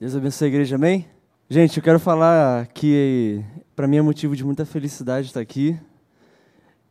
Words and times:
Deus 0.00 0.16
abençoe 0.16 0.46
a 0.46 0.48
igreja, 0.48 0.74
amém? 0.74 1.06
Gente, 1.48 1.76
eu 1.76 1.82
quero 1.82 2.00
falar 2.00 2.66
que 2.66 3.44
para 3.76 3.86
mim 3.86 3.98
é 3.98 4.02
motivo 4.02 4.34
de 4.34 4.44
muita 4.44 4.66
felicidade 4.66 5.28
estar 5.28 5.38
aqui. 5.38 5.78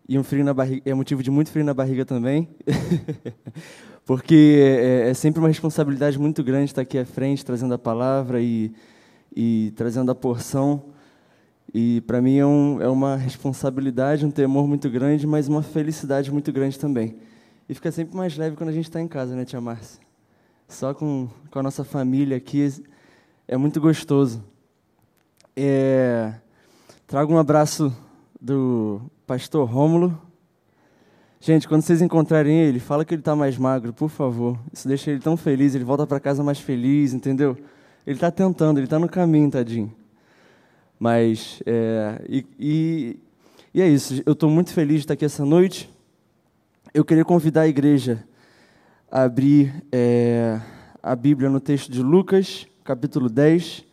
E 0.08 0.18
um 0.18 0.24
frio 0.24 0.42
na 0.42 0.54
barriga, 0.54 0.90
é 0.90 0.94
motivo 0.94 1.22
de 1.22 1.30
muito 1.30 1.52
frio 1.52 1.66
na 1.66 1.74
barriga 1.74 2.06
também. 2.06 2.48
Porque 4.06 4.58
é, 4.58 5.10
é, 5.10 5.14
sempre 5.14 5.42
uma 5.42 5.50
responsabilidade 5.50 6.18
muito 6.18 6.42
grande 6.46 6.72
estar 6.72 6.82
aqui 6.82 6.98
à 6.98 7.06
frente, 7.06 7.44
trazendo 7.44 7.74
a 7.74 7.78
palavra 7.78 8.42
e, 8.42 8.72
e 9.36 9.74
trazendo 9.76 10.10
a 10.10 10.16
porção. 10.16 10.86
E 11.74 12.00
para 12.08 12.22
mim 12.22 12.38
é, 12.38 12.46
um, 12.46 12.82
é 12.82 12.88
uma 12.88 13.18
responsabilidade, 13.18 14.26
um 14.26 14.32
temor 14.32 14.66
muito 14.66 14.90
grande, 14.90 15.28
mas 15.28 15.50
uma 15.50 15.62
felicidade 15.62 16.32
muito 16.32 16.54
grande 16.54 16.80
também. 16.80 17.18
E 17.68 17.74
fica 17.74 17.92
sempre 17.92 18.16
mais 18.16 18.38
leve 18.38 18.56
quando 18.56 18.70
a 18.70 18.74
gente 18.74 18.86
está 18.86 19.02
em 19.02 19.10
casa, 19.10 19.36
né, 19.36 19.44
Tia 19.44 19.60
Márcia? 19.60 20.02
Só 20.70 20.94
com, 20.94 21.28
com 21.52 21.60
a 21.60 21.64
nossa 21.64 21.84
família 21.84 22.38
aqui 22.38 22.62
é 23.48 23.58
muito 23.58 23.80
gostoso. 23.82 24.44
É, 25.56 26.34
trago 27.06 27.34
um 27.34 27.38
abraço 27.38 27.96
do 28.40 29.02
pastor 29.28 29.68
Rômulo. 29.70 30.20
Gente, 31.40 31.68
quando 31.68 31.82
vocês 31.82 32.02
encontrarem 32.02 32.62
ele, 32.62 32.80
fala 32.80 33.04
que 33.04 33.14
ele 33.14 33.22
está 33.22 33.36
mais 33.36 33.58
magro, 33.58 33.92
por 33.94 34.10
favor. 34.10 34.58
Isso 34.72 34.88
deixa 34.88 35.12
ele 35.12 35.20
tão 35.20 35.36
feliz, 35.36 35.76
ele 35.76 35.84
volta 35.84 36.08
para 36.08 36.20
casa 36.20 36.42
mais 36.42 36.60
feliz, 36.60 37.14
entendeu? 37.14 37.58
Ele 38.08 38.16
está 38.16 38.32
tentando, 38.32 38.78
ele 38.78 38.86
está 38.86 38.98
no 38.98 39.10
caminho, 39.10 39.52
tadinho. 39.52 39.94
Mas, 40.98 41.62
é, 41.66 42.22
e, 42.30 42.46
e, 42.58 43.20
e 43.74 43.82
é 43.82 43.88
isso. 43.88 44.24
Eu 44.26 44.34
estou 44.34 44.50
muito 44.50 44.72
feliz 44.72 44.98
de 44.98 45.04
estar 45.04 45.16
aqui 45.16 45.26
essa 45.26 45.44
noite. 45.44 45.94
Eu 46.94 47.04
queria 47.04 47.26
convidar 47.26 47.62
a 47.62 47.68
igreja 47.68 48.24
a 49.12 49.24
abrir 49.24 49.84
é, 49.92 50.62
a 51.02 51.14
Bíblia 51.16 51.50
no 51.50 51.60
texto 51.60 51.92
de 51.92 52.02
Lucas, 52.02 52.66
capítulo 52.84 53.30
10, 53.30 53.86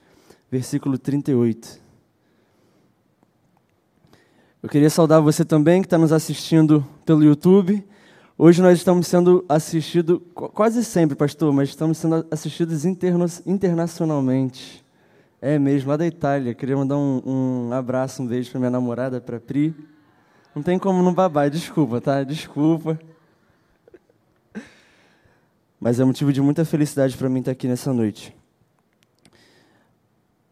versículo 0.50 0.98
38. 0.98 1.80
Eu 4.62 4.68
queria 4.68 4.90
saudar 4.90 5.20
você 5.20 5.44
também 5.44 5.80
que 5.80 5.86
está 5.86 5.96
nos 5.96 6.12
assistindo 6.12 6.84
pelo 7.06 7.22
YouTube. 7.22 7.86
Hoje 8.36 8.60
nós 8.60 8.76
estamos 8.76 9.06
sendo 9.06 9.44
assistidos, 9.48 10.20
quase 10.34 10.84
sempre, 10.84 11.14
pastor, 11.14 11.52
mas 11.52 11.68
estamos 11.68 11.98
sendo 11.98 12.26
assistidos 12.30 12.84
interna 12.84 13.26
internacionalmente. 13.46 14.84
É 15.40 15.58
mesmo, 15.58 15.90
lá 15.90 15.96
da 15.96 16.06
Itália. 16.06 16.52
Queria 16.52 16.76
mandar 16.76 16.98
um, 16.98 17.22
um 17.24 17.72
abraço, 17.72 18.22
um 18.22 18.26
beijo 18.26 18.50
para 18.50 18.58
minha 18.58 18.70
namorada, 18.70 19.20
para 19.20 19.38
Pri. 19.38 19.74
Não 20.54 20.62
tem 20.62 20.78
como 20.78 21.02
não 21.02 21.14
babar, 21.14 21.48
desculpa, 21.48 22.00
tá? 22.00 22.24
Desculpa. 22.24 22.98
Mas 25.78 26.00
é 26.00 26.04
motivo 26.04 26.32
de 26.32 26.42
muita 26.42 26.64
felicidade 26.64 27.16
para 27.16 27.28
mim 27.28 27.38
estar 27.38 27.52
aqui 27.52 27.68
nessa 27.68 27.92
noite. 27.92 28.39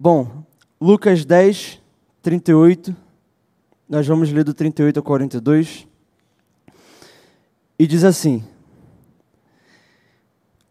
Bom, 0.01 0.45
Lucas 0.81 1.25
10, 1.25 1.83
38 2.23 2.95
nós 3.89 4.07
vamos 4.07 4.31
ler 4.31 4.45
do 4.45 4.55
38 4.55 4.97
ao 4.97 5.03
42. 5.03 5.89
E 7.77 7.85
diz 7.85 8.05
assim: 8.05 8.45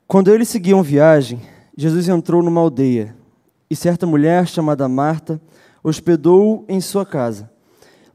Quando 0.07 0.33
eles 0.33 0.47
seguiam 0.47 0.81
viagem, 0.81 1.41
Jesus 1.75 2.07
entrou 2.07 2.41
numa 2.41 2.61
aldeia, 2.61 3.17
e 3.69 3.75
certa 3.75 4.07
mulher 4.07 4.47
chamada 4.47 4.87
Marta 4.87 5.41
hospedou-o 5.83 6.63
em 6.69 6.79
sua 6.79 7.05
casa. 7.05 7.51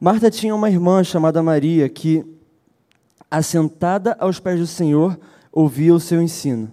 Marta 0.01 0.31
tinha 0.31 0.55
uma 0.55 0.71
irmã 0.71 1.05
chamada 1.05 1.43
Maria 1.43 1.91
que, 1.91 2.25
assentada 3.31 4.17
aos 4.19 4.41
pés 4.41 4.59
do 4.59 4.67
Senhor, 4.67 5.21
ouvia 5.53 5.95
o 5.95 6.01
seu 6.01 6.23
ensino. 6.23 6.73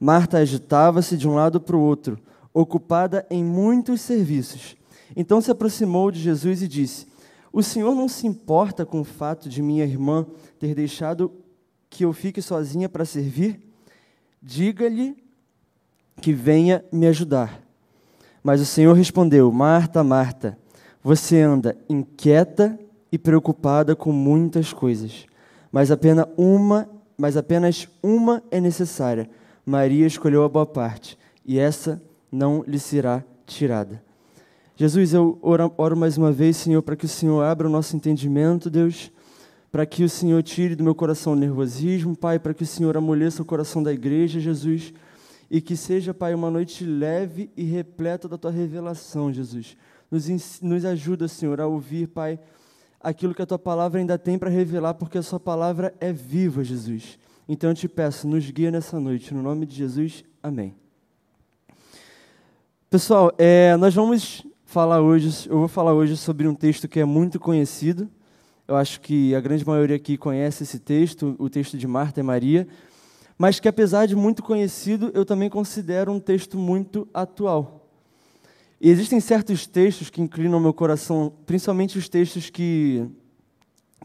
Marta 0.00 0.38
agitava-se 0.38 1.16
de 1.16 1.28
um 1.28 1.34
lado 1.36 1.60
para 1.60 1.76
o 1.76 1.80
outro, 1.80 2.18
ocupada 2.52 3.26
em 3.30 3.44
muitos 3.44 4.00
serviços. 4.00 4.76
Então 5.14 5.40
se 5.40 5.50
aproximou 5.50 6.10
de 6.10 6.20
Jesus 6.20 6.62
e 6.62 6.68
disse: 6.68 7.06
o 7.52 7.62
Senhor 7.62 7.94
não 7.94 8.08
se 8.08 8.26
importa 8.26 8.86
com 8.86 9.02
o 9.02 9.04
fato 9.04 9.46
de 9.48 9.60
minha 9.60 9.84
irmã 9.84 10.26
ter 10.58 10.74
deixado 10.74 11.30
que 11.90 12.04
eu 12.04 12.12
fique 12.12 12.40
sozinha 12.40 12.88
para 12.88 13.04
servir? 13.04 13.60
Diga-lhe 14.42 15.14
que 16.20 16.32
venha 16.32 16.82
me 16.90 17.06
ajudar. 17.06 17.62
Mas 18.42 18.62
o 18.62 18.64
Senhor 18.64 18.94
respondeu: 18.94 19.52
Marta, 19.52 20.02
Marta, 20.02 20.58
você 21.02 21.42
anda 21.42 21.76
inquieta 21.90 22.78
e 23.10 23.18
preocupada 23.18 23.94
com 23.94 24.10
muitas 24.10 24.72
coisas, 24.72 25.26
mas 25.70 25.90
apenas 25.90 26.26
uma, 26.38 26.88
mas 27.18 27.36
apenas 27.36 27.86
uma 28.02 28.42
é 28.50 28.58
necessária. 28.58 29.28
Maria 29.66 30.06
escolheu 30.06 30.42
a 30.42 30.48
boa 30.48 30.64
parte, 30.64 31.18
e 31.44 31.58
essa 31.58 32.02
não 32.32 32.64
lhe 32.66 32.78
será 32.78 33.22
tirada. 33.46 34.02
Jesus, 34.74 35.12
eu 35.12 35.38
oro, 35.42 35.96
mais 35.96 36.16
uma 36.16 36.32
vez, 36.32 36.56
Senhor, 36.56 36.82
para 36.82 36.96
que 36.96 37.04
o 37.04 37.08
Senhor 37.08 37.42
abra 37.42 37.68
o 37.68 37.70
nosso 37.70 37.94
entendimento, 37.94 38.70
Deus, 38.70 39.12
para 39.70 39.84
que 39.84 40.02
o 40.02 40.08
Senhor 40.08 40.42
tire 40.42 40.74
do 40.74 40.82
meu 40.82 40.94
coração 40.94 41.34
o 41.34 41.36
nervosismo, 41.36 42.16
Pai, 42.16 42.38
para 42.38 42.54
que 42.54 42.62
o 42.62 42.66
Senhor 42.66 42.96
amoleça 42.96 43.42
o 43.42 43.44
coração 43.44 43.82
da 43.82 43.92
igreja, 43.92 44.40
Jesus, 44.40 44.94
e 45.50 45.60
que 45.60 45.76
seja, 45.76 46.14
Pai, 46.14 46.34
uma 46.34 46.50
noite 46.50 46.84
leve 46.84 47.50
e 47.54 47.64
repleta 47.64 48.26
da 48.26 48.38
Tua 48.38 48.50
revelação, 48.50 49.30
Jesus. 49.30 49.76
Nos, 50.10 50.60
nos 50.62 50.84
ajuda, 50.86 51.28
Senhor, 51.28 51.60
a 51.60 51.66
ouvir, 51.66 52.08
Pai, 52.08 52.40
aquilo 52.98 53.34
que 53.34 53.42
a 53.42 53.46
Tua 53.46 53.58
palavra 53.58 54.00
ainda 54.00 54.18
tem 54.18 54.38
para 54.38 54.48
revelar, 54.48 54.94
porque 54.94 55.18
a 55.18 55.22
Sua 55.22 55.38
palavra 55.38 55.94
é 56.00 56.12
viva, 56.12 56.64
Jesus. 56.64 57.18
Então 57.46 57.70
eu 57.70 57.74
te 57.74 57.88
peço, 57.88 58.26
nos 58.26 58.50
guia 58.50 58.70
nessa 58.70 58.98
noite, 58.98 59.34
no 59.34 59.42
nome 59.42 59.66
de 59.66 59.76
Jesus, 59.76 60.24
amém. 60.42 60.74
Pessoal, 62.92 63.32
é, 63.38 63.74
nós 63.78 63.94
vamos 63.94 64.46
falar 64.66 65.00
hoje, 65.00 65.48
eu 65.48 65.60
vou 65.60 65.66
falar 65.66 65.94
hoje 65.94 66.14
sobre 66.14 66.46
um 66.46 66.54
texto 66.54 66.86
que 66.86 67.00
é 67.00 67.06
muito 67.06 67.40
conhecido. 67.40 68.06
Eu 68.68 68.76
acho 68.76 69.00
que 69.00 69.34
a 69.34 69.40
grande 69.40 69.66
maioria 69.66 69.96
aqui 69.96 70.18
conhece 70.18 70.62
esse 70.62 70.78
texto, 70.78 71.34
o 71.38 71.48
texto 71.48 71.78
de 71.78 71.86
Marta 71.86 72.20
e 72.20 72.22
Maria, 72.22 72.68
mas 73.38 73.58
que 73.58 73.66
apesar 73.66 74.04
de 74.04 74.14
muito 74.14 74.42
conhecido, 74.42 75.10
eu 75.14 75.24
também 75.24 75.48
considero 75.48 76.12
um 76.12 76.20
texto 76.20 76.58
muito 76.58 77.08
atual. 77.14 77.88
E 78.78 78.90
existem 78.90 79.20
certos 79.20 79.66
textos 79.66 80.10
que 80.10 80.20
inclinam 80.20 80.60
meu 80.60 80.74
coração, 80.74 81.32
principalmente 81.46 81.96
os 81.96 82.10
textos 82.10 82.50
que 82.50 83.08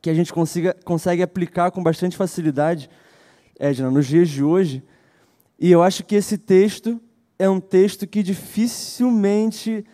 que 0.01 0.09
a 0.09 0.13
gente 0.13 0.31
consiga, 0.31 0.73
consegue 0.85 1.21
aplicar 1.21 1.71
com 1.71 1.83
bastante 1.83 2.15
facilidade, 2.15 2.89
Edna, 3.59 3.91
nos 3.91 4.07
dias 4.07 4.29
de 4.29 4.41
hoje. 4.41 4.81
E 5.59 5.69
eu 5.69 5.83
acho 5.83 6.05
que 6.05 6.15
esse 6.15 6.37
texto 6.37 7.01
é 7.39 7.49
um 7.49 7.59
texto 7.59 8.07
que 8.07 8.23
dificilmente 8.23 9.85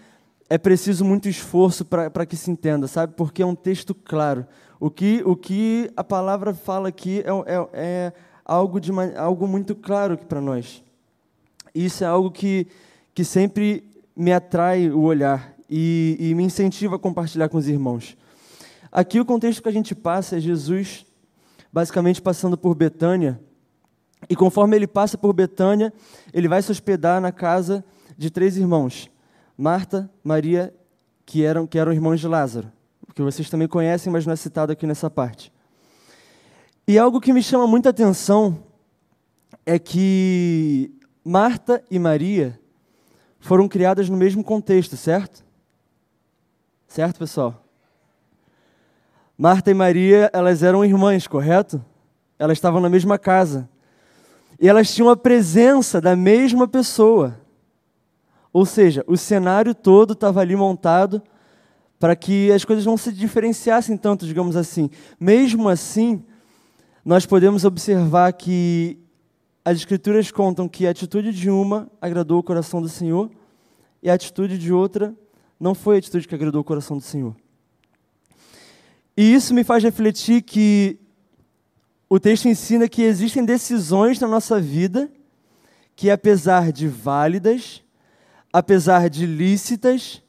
é 0.50 0.58
preciso 0.58 1.04
muito 1.04 1.28
esforço 1.28 1.84
para 1.86 2.26
que 2.26 2.36
se 2.36 2.52
entenda, 2.52 2.88
sabe? 2.88 3.14
Porque 3.16 3.42
é 3.42 3.46
um 3.46 3.56
texto 3.56 3.96
claro. 3.96 4.46
O 4.80 4.90
que, 4.90 5.22
o 5.26 5.36
que 5.36 5.92
a 5.96 6.04
palavra 6.04 6.54
fala 6.54 6.90
aqui 6.90 7.22
é, 7.22 7.54
é, 7.54 7.70
é 7.74 8.14
algo, 8.46 8.80
de, 8.80 8.92
algo 9.18 9.48
muito 9.48 9.76
claro 9.76 10.18
para 10.18 10.42
nós. 10.42 10.84
Isso 11.74 12.04
é 12.04 12.08
algo 12.08 12.30
que, 12.30 12.68
que 13.14 13.24
sempre 13.24 13.84
me 14.16 14.32
atrai 14.32 14.90
o 14.90 15.02
olhar 15.02 15.56
e, 15.70 16.18
e 16.20 16.36
me 16.36 16.44
incentiva 16.44 16.98
a 16.98 17.00
compartilhar 17.00 17.50
com 17.50 17.58
os 17.58 17.68
irmãos. 17.68 18.16
Aqui 18.92 19.20
o 19.20 19.26
contexto 19.26 19.64
que 19.64 19.70
a 19.70 19.74
gente 19.74 19.96
passa 19.96 20.38
é 20.38 20.40
Jesus 20.40 21.06
basicamente 21.72 22.22
passando 22.22 22.56
por 22.56 22.76
Betânia. 22.76 23.40
E 24.30 24.36
conforme 24.36 24.76
ele 24.76 24.88
passa 24.88 25.18
por 25.18 25.34
Betânia, 25.34 25.94
ele 26.34 26.48
vai 26.48 26.62
se 26.62 26.72
hospedar 26.72 27.22
na 27.22 27.32
casa 27.32 27.84
de 28.18 28.30
três 28.30 28.58
irmãos. 28.58 29.10
Marta, 29.58 30.10
Maria, 30.24 30.74
que 31.26 31.44
eram, 31.44 31.68
que 31.68 31.78
eram 31.78 31.94
irmãos 31.94 32.20
de 32.20 32.28
Lázaro, 32.28 32.72
que 33.14 33.22
vocês 33.22 33.50
também 33.50 33.68
conhecem, 33.68 34.12
mas 34.12 34.26
não 34.26 34.34
é 34.34 34.36
citado 34.36 34.72
aqui 34.72 34.88
nessa 34.88 35.10
parte. 35.10 35.52
E 36.88 36.98
algo 36.98 37.22
que 37.22 37.32
me 37.32 37.42
chama 37.42 37.66
muita 37.66 37.90
atenção 37.90 38.64
é 39.66 39.80
que 39.80 40.92
Marta 41.24 41.84
e 41.90 41.98
Maria 41.98 42.60
foram 43.40 43.68
criadas 43.68 44.10
no 44.10 44.18
mesmo 44.18 44.44
contexto, 44.44 44.98
certo? 44.98 45.44
Certo, 46.88 47.20
pessoal? 47.20 47.64
Marta 49.38 49.72
e 49.72 49.74
Maria, 49.74 50.30
elas 50.34 50.62
eram 50.62 50.84
irmãs, 50.84 51.28
correto? 51.28 51.84
Elas 52.38 52.58
estavam 52.58 52.80
na 52.80 52.90
mesma 52.90 53.18
casa. 53.18 53.70
E 54.60 54.68
elas 54.68 54.94
tinham 54.94 55.10
a 55.10 55.16
presença 55.16 56.00
da 56.00 56.16
mesma 56.16 56.68
pessoa. 56.68 57.40
Ou 58.52 58.66
seja, 58.66 59.04
o 59.08 59.18
cenário 59.18 59.74
todo 59.74 60.14
estava 60.14 60.42
ali 60.42 60.56
montado 60.56 61.22
para 62.00 62.16
que 62.16 62.52
as 62.52 62.66
coisas 62.66 62.86
não 62.86 62.98
se 62.98 63.12
diferenciassem 63.12 63.98
tanto, 63.98 64.26
digamos 64.26 64.56
assim. 64.56 64.90
Mesmo 65.20 65.70
assim, 65.70 66.24
nós 67.04 67.26
podemos 67.26 67.66
observar 67.66 68.34
que 68.34 69.00
as 69.66 69.78
Escrituras 69.78 70.30
contam 70.30 70.68
que 70.68 70.86
a 70.86 70.92
atitude 70.92 71.32
de 71.32 71.50
uma 71.50 71.90
agradou 72.02 72.40
o 72.40 72.44
coração 72.44 72.82
do 72.82 72.90
Senhor 72.90 73.32
e 74.02 74.10
a 74.10 74.14
atitude 74.14 74.58
de 74.58 74.74
outra 74.74 75.16
não 75.58 75.74
foi 75.74 75.96
a 75.96 76.00
atitude 76.00 76.28
que 76.28 76.36
agradou 76.36 76.60
o 76.60 76.64
coração 76.64 76.98
do 76.98 77.04
Senhor. 77.04 77.34
E 79.16 79.34
isso 79.34 79.54
me 79.54 79.64
faz 79.64 79.84
refletir 79.84 80.42
que 80.42 81.00
o 82.14 82.20
texto 82.20 82.48
ensina 82.48 82.88
que 82.88 83.02
existem 83.02 83.44
decisões 83.44 84.20
na 84.20 84.28
nossa 84.28 84.62
vida 84.62 85.10
que, 85.96 86.12
apesar 86.12 86.72
de 86.72 86.88
válidas, 86.88 87.84
apesar 88.54 89.10
de 89.10 89.26
lícitas, 89.26 90.22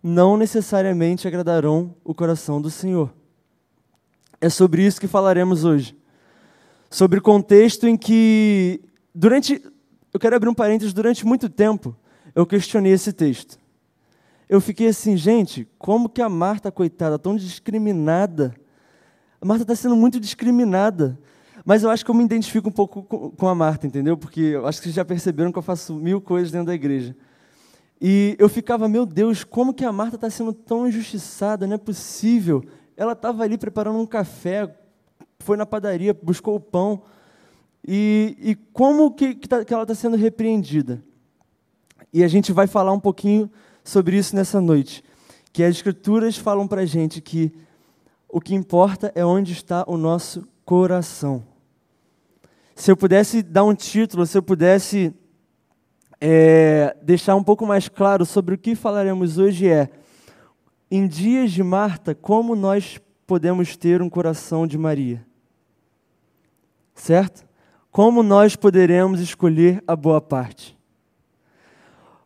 não 0.00 0.36
necessariamente 0.36 1.26
agradarão 1.26 1.96
o 2.04 2.14
coração 2.14 2.62
do 2.62 2.70
Senhor. 2.70 3.12
É 4.40 4.48
sobre 4.48 4.86
isso 4.86 5.00
que 5.00 5.08
falaremos 5.08 5.64
hoje. 5.64 5.98
Sobre 6.88 7.18
o 7.18 7.22
contexto 7.22 7.88
em 7.88 7.96
que, 7.96 8.80
durante. 9.12 9.60
Eu 10.14 10.20
quero 10.20 10.36
abrir 10.36 10.48
um 10.48 10.54
parênteses, 10.54 10.94
durante 10.94 11.26
muito 11.26 11.48
tempo, 11.48 11.96
eu 12.36 12.46
questionei 12.46 12.92
esse 12.92 13.12
texto. 13.12 13.58
Eu 14.48 14.60
fiquei 14.60 14.86
assim, 14.86 15.16
gente, 15.16 15.68
como 15.76 16.08
que 16.08 16.22
a 16.22 16.28
Marta, 16.28 16.70
coitada, 16.70 17.18
tão 17.18 17.34
discriminada, 17.34 18.54
a 19.40 19.44
Marta 19.44 19.64
está 19.64 19.74
sendo 19.74 19.96
muito 19.96 20.20
discriminada. 20.20 21.18
Mas 21.64 21.82
eu 21.82 21.90
acho 21.90 22.04
que 22.04 22.10
eu 22.10 22.14
me 22.14 22.24
identifico 22.24 22.68
um 22.68 22.72
pouco 22.72 23.02
com 23.36 23.48
a 23.48 23.54
Marta, 23.54 23.86
entendeu? 23.86 24.16
Porque 24.16 24.40
eu 24.40 24.66
acho 24.66 24.78
que 24.78 24.84
vocês 24.84 24.94
já 24.94 25.04
perceberam 25.04 25.52
que 25.52 25.58
eu 25.58 25.62
faço 25.62 25.94
mil 25.94 26.20
coisas 26.20 26.50
dentro 26.50 26.66
da 26.66 26.74
igreja. 26.74 27.14
E 28.00 28.34
eu 28.38 28.48
ficava, 28.48 28.88
meu 28.88 29.06
Deus, 29.06 29.44
como 29.44 29.72
que 29.72 29.84
a 29.84 29.92
Marta 29.92 30.16
está 30.16 30.28
sendo 30.28 30.52
tão 30.52 30.88
injustiçada? 30.88 31.66
Não 31.68 31.74
é 31.74 31.78
possível. 31.78 32.64
Ela 32.96 33.12
estava 33.12 33.44
ali 33.44 33.56
preparando 33.56 33.98
um 33.98 34.06
café, 34.06 34.74
foi 35.38 35.56
na 35.56 35.64
padaria, 35.64 36.12
buscou 36.12 36.56
o 36.56 36.60
pão. 36.60 37.02
E, 37.86 38.36
e 38.40 38.54
como 38.72 39.12
que, 39.12 39.36
que, 39.36 39.48
tá, 39.48 39.64
que 39.64 39.72
ela 39.72 39.84
está 39.84 39.94
sendo 39.94 40.16
repreendida? 40.16 41.02
E 42.12 42.24
a 42.24 42.28
gente 42.28 42.52
vai 42.52 42.66
falar 42.66 42.92
um 42.92 43.00
pouquinho 43.00 43.48
sobre 43.84 44.16
isso 44.16 44.34
nessa 44.34 44.60
noite. 44.60 45.04
Que 45.52 45.62
as 45.62 45.76
Escrituras 45.76 46.36
falam 46.36 46.66
para 46.66 46.80
a 46.80 46.86
gente 46.86 47.20
que 47.20 47.52
o 48.28 48.40
que 48.40 48.54
importa 48.54 49.12
é 49.14 49.24
onde 49.24 49.52
está 49.52 49.84
o 49.86 49.96
nosso 49.96 50.46
coração. 50.64 51.51
Se 52.74 52.90
eu 52.90 52.96
pudesse 52.96 53.42
dar 53.42 53.64
um 53.64 53.74
título, 53.74 54.26
se 54.26 54.36
eu 54.36 54.42
pudesse 54.42 55.14
é, 56.20 56.96
deixar 57.02 57.36
um 57.36 57.42
pouco 57.42 57.66
mais 57.66 57.88
claro 57.88 58.24
sobre 58.24 58.54
o 58.54 58.58
que 58.58 58.74
falaremos 58.74 59.38
hoje 59.38 59.68
é 59.68 59.90
em 60.90 61.06
dias 61.06 61.50
de 61.50 61.62
Marta, 61.62 62.14
como 62.14 62.54
nós 62.54 63.00
podemos 63.26 63.76
ter 63.76 64.02
um 64.02 64.10
coração 64.10 64.66
de 64.66 64.76
Maria? 64.76 65.24
Certo? 66.94 67.46
Como 67.90 68.22
nós 68.22 68.56
poderemos 68.56 69.20
escolher 69.20 69.82
a 69.86 69.96
boa 69.96 70.20
parte? 70.20 70.78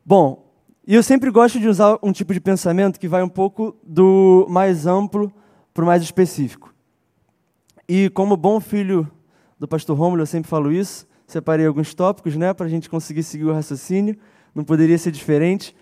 Bom, 0.04 0.52
e 0.87 0.94
eu 0.94 1.02
sempre 1.02 1.31
gosto 1.31 1.58
de 1.58 1.69
usar 1.69 1.98
um 2.02 2.12
tipo 2.12 2.32
de 2.32 2.40
pensamento 2.40 3.00
que 3.00 3.08
vai 3.08 3.22
um 3.22 3.28
pouco 3.28 3.76
do 3.82 4.46
mais 4.48 4.87
amplo 4.87 5.32
para 5.75 5.82
o 5.82 5.87
mais 5.87 6.02
específico. 6.02 6.72
E 7.88 8.08
como 8.10 8.37
bom 8.37 8.60
filho 8.60 9.10
do 9.58 9.67
pastor 9.67 9.97
Rômulo, 9.97 10.23
eu 10.23 10.26
sempre 10.26 10.49
falo 10.49 10.70
isso, 10.70 11.06
separei 11.26 11.67
alguns 11.67 11.94
tópicos 11.94 12.37
né, 12.37 12.53
para 12.53 12.67
a 12.67 12.69
gente 12.69 12.88
conseguir 12.88 13.23
seguir 13.23 13.44
o 13.44 13.53
raciocínio, 13.53 14.17
não 14.55 14.64
poderia 14.64 14.97
ser 14.99 15.11
diferente. 15.11 15.75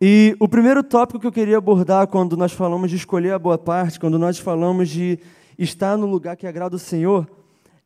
E 0.00 0.36
o 0.38 0.48
primeiro 0.48 0.82
tópico 0.82 1.18
que 1.18 1.26
eu 1.26 1.32
queria 1.32 1.58
abordar 1.58 2.06
quando 2.06 2.36
nós 2.36 2.52
falamos 2.52 2.90
de 2.90 2.96
escolher 2.96 3.32
a 3.32 3.38
boa 3.38 3.58
parte, 3.58 3.98
quando 3.98 4.18
nós 4.18 4.38
falamos 4.38 4.88
de 4.88 5.18
estar 5.58 5.96
no 5.96 6.06
lugar 6.06 6.36
que 6.36 6.46
agrada 6.46 6.76
o 6.76 6.78
Senhor, 6.78 7.28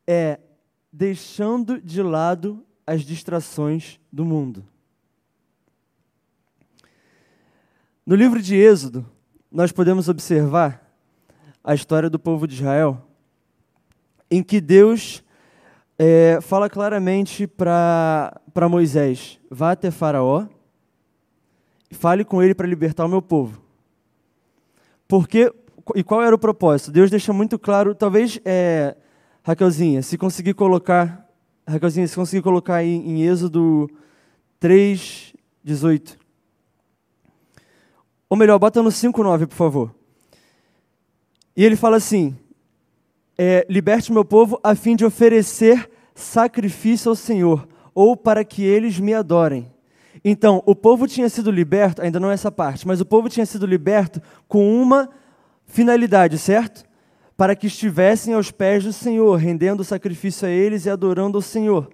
é 0.05 0.39
deixando 0.91 1.81
de 1.81 2.03
lado 2.03 2.63
as 2.85 3.01
distrações 3.01 3.99
do 4.11 4.23
mundo. 4.23 4.63
No 8.05 8.15
livro 8.15 8.41
de 8.41 8.55
Êxodo, 8.55 9.05
nós 9.51 9.71
podemos 9.71 10.09
observar 10.09 10.83
a 11.63 11.73
história 11.73 12.09
do 12.09 12.19
povo 12.19 12.45
de 12.45 12.55
Israel, 12.55 13.01
em 14.33 14.41
que 14.41 14.59
Deus 14.59 15.23
é, 15.97 16.39
fala 16.41 16.69
claramente 16.69 17.45
para 17.45 18.41
Moisés: 18.69 19.39
vá 19.49 19.71
até 19.71 19.91
Faraó 19.91 20.47
e 21.89 21.95
fale 21.95 22.25
com 22.25 22.41
ele 22.41 22.55
para 22.55 22.67
libertar 22.67 23.05
o 23.05 23.09
meu 23.09 23.21
povo. 23.21 23.61
Porque, 25.07 25.53
e 25.95 26.03
qual 26.03 26.23
era 26.23 26.35
o 26.35 26.39
propósito? 26.39 26.91
Deus 26.91 27.11
deixa 27.11 27.31
muito 27.31 27.59
claro, 27.59 27.93
talvez, 27.93 28.39
é, 28.43 28.95
Raquelzinha, 29.43 30.01
se 30.01 30.17
conseguir 30.17 30.55
colocar, 30.55 31.29
Raquelzinha, 31.67 32.07
se 32.07 32.15
conseguir 32.15 32.41
colocar 32.41 32.75
aí 32.75 32.95
em 32.95 33.21
Êxodo 33.21 33.87
3, 34.59 35.33
18. 35.63 36.17
Ou 38.27 38.35
melhor, 38.35 38.57
bota 38.57 38.81
no 38.81 38.89
5,9, 38.89 39.45
por 39.45 39.55
favor. 39.55 39.95
E 41.55 41.63
ele 41.63 41.75
fala 41.75 41.97
assim: 41.97 42.35
é, 43.37 43.65
liberte 43.69 44.11
o 44.11 44.13
meu 44.13 44.25
povo 44.25 44.59
a 44.63 44.75
fim 44.75 44.95
de 44.95 45.05
oferecer 45.05 45.89
sacrifício 46.15 47.09
ao 47.09 47.15
Senhor, 47.15 47.67
ou 47.93 48.15
para 48.15 48.43
que 48.43 48.63
eles 48.63 48.99
me 48.99 49.13
adorem. 49.13 49.71
Então, 50.23 50.63
o 50.65 50.75
povo 50.75 51.07
tinha 51.07 51.27
sido 51.27 51.51
liberto, 51.51 52.01
ainda 52.01 52.19
não 52.19 52.31
é 52.31 52.33
essa 52.33 52.51
parte, 52.51 52.87
mas 52.87 53.01
o 53.01 53.05
povo 53.05 53.27
tinha 53.27 53.45
sido 53.45 53.65
liberto 53.65 54.21
com 54.47 54.81
uma 54.81 55.09
finalidade, 55.65 56.37
certo? 56.37 56.85
Para 57.35 57.55
que 57.55 57.67
estivessem 57.67 58.33
aos 58.33 58.51
pés 58.51 58.83
do 58.83 58.93
Senhor, 58.93 59.35
rendendo 59.35 59.83
sacrifício 59.83 60.47
a 60.47 60.51
eles 60.51 60.85
e 60.85 60.89
adorando 60.89 61.37
ao 61.37 61.41
Senhor. 61.41 61.89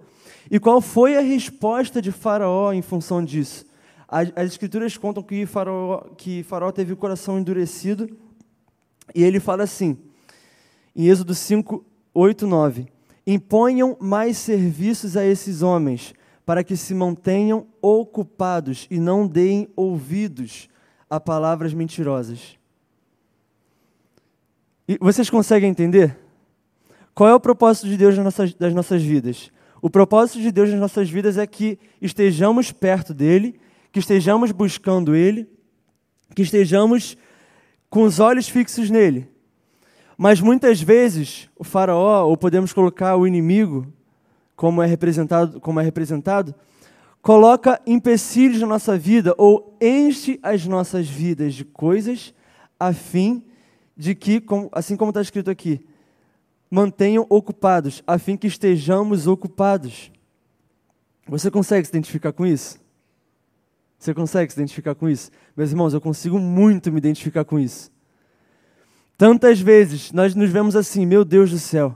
E 0.50 0.60
qual 0.60 0.80
foi 0.80 1.16
a 1.16 1.20
resposta 1.20 2.00
de 2.00 2.12
Faraó 2.12 2.72
em 2.72 2.82
função 2.82 3.24
disso? 3.24 3.66
As, 4.06 4.30
as 4.36 4.46
escrituras 4.52 4.96
contam 4.96 5.22
que 5.22 5.46
Faraó, 5.46 6.02
que 6.16 6.42
Faraó 6.42 6.70
teve 6.70 6.92
o 6.92 6.96
coração 6.96 7.38
endurecido 7.38 8.10
e 9.14 9.22
ele 9.22 9.40
fala 9.40 9.64
assim, 9.64 9.96
em 10.94 11.08
Êxodo 11.08 11.34
5, 11.34 11.84
8, 12.14 12.46
9: 12.46 12.86
Imponham 13.26 13.96
mais 14.00 14.36
serviços 14.36 15.16
a 15.16 15.24
esses 15.24 15.62
homens, 15.62 16.14
para 16.44 16.64
que 16.64 16.76
se 16.76 16.94
mantenham 16.94 17.66
ocupados 17.80 18.86
e 18.90 18.98
não 18.98 19.26
deem 19.26 19.68
ouvidos 19.76 20.68
a 21.08 21.20
palavras 21.20 21.72
mentirosas. 21.72 22.58
E 24.88 24.98
vocês 25.00 25.30
conseguem 25.30 25.70
entender? 25.70 26.18
Qual 27.14 27.28
é 27.28 27.34
o 27.34 27.40
propósito 27.40 27.86
de 27.86 27.96
Deus 27.96 28.16
nas 28.16 28.24
nossas, 28.24 28.54
das 28.54 28.74
nossas 28.74 29.02
vidas? 29.02 29.50
O 29.82 29.88
propósito 29.88 30.40
de 30.40 30.50
Deus 30.50 30.70
nas 30.70 30.80
nossas 30.80 31.08
vidas 31.08 31.38
é 31.38 31.46
que 31.46 31.78
estejamos 32.00 32.72
perto 32.72 33.14
dele 33.14 33.60
que 33.92 33.98
estejamos 33.98 34.52
buscando 34.52 35.14
Ele, 35.14 35.48
que 36.34 36.42
estejamos 36.42 37.16
com 37.88 38.02
os 38.02 38.20
olhos 38.20 38.48
fixos 38.48 38.88
nele. 38.88 39.28
Mas 40.22 40.38
muitas 40.38 40.82
vezes 40.82 41.48
o 41.58 41.64
faraó, 41.64 42.26
ou 42.26 42.36
podemos 42.36 42.74
colocar 42.74 43.16
o 43.16 43.26
inimigo, 43.26 43.90
como 44.54 44.82
é 44.82 44.86
representado, 44.86 45.58
como 45.62 45.80
é 45.80 45.82
representado, 45.82 46.54
coloca 47.22 47.80
empecilhos 47.86 48.60
na 48.60 48.66
nossa 48.66 48.98
vida 48.98 49.34
ou 49.38 49.74
enche 49.80 50.38
as 50.42 50.66
nossas 50.66 51.08
vidas 51.08 51.54
de 51.54 51.64
coisas 51.64 52.34
a 52.78 52.92
fim 52.92 53.42
de 53.96 54.14
que, 54.14 54.44
assim 54.72 54.94
como 54.94 55.08
está 55.08 55.22
escrito 55.22 55.50
aqui, 55.50 55.80
mantenham 56.70 57.24
ocupados, 57.30 58.02
a 58.06 58.18
fim 58.18 58.36
que 58.36 58.46
estejamos 58.46 59.26
ocupados. 59.26 60.12
Você 61.28 61.50
consegue 61.50 61.86
se 61.86 61.92
identificar 61.92 62.34
com 62.34 62.44
isso? 62.44 62.78
Você 63.98 64.12
consegue 64.12 64.52
se 64.52 64.58
identificar 64.58 64.94
com 64.94 65.08
isso? 65.08 65.30
Meus 65.56 65.70
irmãos, 65.70 65.94
eu 65.94 66.00
consigo 66.00 66.38
muito 66.38 66.92
me 66.92 66.98
identificar 66.98 67.46
com 67.46 67.58
isso. 67.58 67.90
Tantas 69.20 69.60
vezes 69.60 70.12
nós 70.12 70.34
nos 70.34 70.48
vemos 70.48 70.74
assim, 70.74 71.04
meu 71.04 71.26
Deus 71.26 71.50
do 71.50 71.58
céu, 71.58 71.94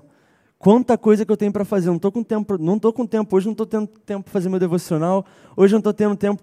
quanta 0.58 0.98
coisa 0.98 1.24
que 1.24 1.32
eu 1.32 1.38
tenho 1.38 1.50
para 1.50 1.64
fazer. 1.64 1.86
Não 1.86 1.96
estou 1.96 2.12
com 2.12 2.22
tempo, 2.22 2.58
não 2.58 2.76
estou 2.76 2.92
com 2.92 3.06
tempo. 3.06 3.34
Hoje 3.34 3.46
não 3.46 3.52
estou 3.52 3.64
tendo 3.64 3.86
tempo 3.86 4.24
para 4.24 4.30
fazer 4.30 4.50
meu 4.50 4.58
devocional. 4.58 5.24
Hoje 5.56 5.72
não 5.72 5.78
estou 5.78 5.94
tendo 5.94 6.14
tempo 6.16 6.42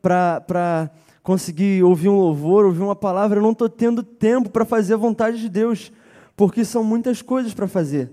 para 0.00 0.90
conseguir 1.22 1.82
ouvir 1.82 2.08
um 2.08 2.16
louvor, 2.16 2.64
ouvir 2.64 2.80
uma 2.80 2.96
palavra. 2.96 3.40
Eu 3.40 3.42
não 3.42 3.50
estou 3.50 3.68
tendo 3.68 4.02
tempo 4.02 4.48
para 4.48 4.64
fazer 4.64 4.94
a 4.94 4.96
vontade 4.96 5.38
de 5.38 5.50
Deus, 5.50 5.92
porque 6.34 6.64
são 6.64 6.82
muitas 6.82 7.20
coisas 7.20 7.52
para 7.52 7.68
fazer. 7.68 8.10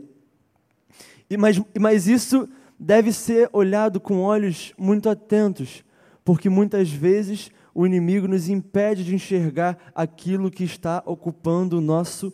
E, 1.29 1.37
mas, 1.37 1.61
mas 1.79 2.05
isso 2.05 2.49
deve 2.77 3.13
ser 3.13 3.49
olhado 3.53 3.97
com 3.97 4.19
olhos 4.23 4.73
muito 4.77 5.09
atentos, 5.09 5.85
porque 6.25 6.49
muitas 6.49 6.91
vezes 6.91 7.49
o 7.79 7.85
inimigo 7.85 8.27
nos 8.27 8.49
impede 8.49 9.05
de 9.05 9.15
enxergar 9.15 9.77
aquilo 9.95 10.51
que 10.51 10.65
está 10.65 11.01
ocupando 11.05 11.77
o 11.77 11.81
nosso 11.81 12.33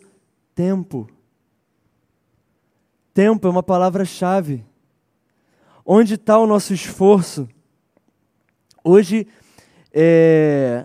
tempo. 0.56 1.08
Tempo 3.14 3.46
é 3.46 3.50
uma 3.50 3.62
palavra-chave. 3.62 4.66
Onde 5.84 6.14
está 6.14 6.36
o 6.36 6.48
nosso 6.48 6.74
esforço? 6.74 7.48
Hoje, 8.82 9.28
é... 9.92 10.84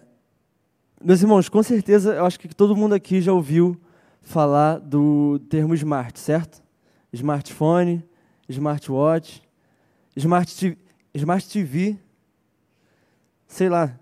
meus 1.04 1.24
irmãos, 1.24 1.50
com 1.50 1.64
certeza, 1.64 2.14
eu 2.14 2.28
acho 2.28 2.40
que 2.40 2.48
todo 2.54 2.76
mundo 2.76 2.94
aqui 2.94 3.20
já 3.20 3.34
ouviu 3.34 3.76
falar 4.22 4.78
do 4.78 5.40
termo 5.50 5.74
smart, 5.74 6.20
certo? 6.20 6.62
Smartphone, 7.12 8.08
smartwatch, 8.48 9.42
smart 10.16 10.78
smart 11.16 11.50
TV 11.50 11.98
sei 13.48 13.68
lá, 13.68 14.00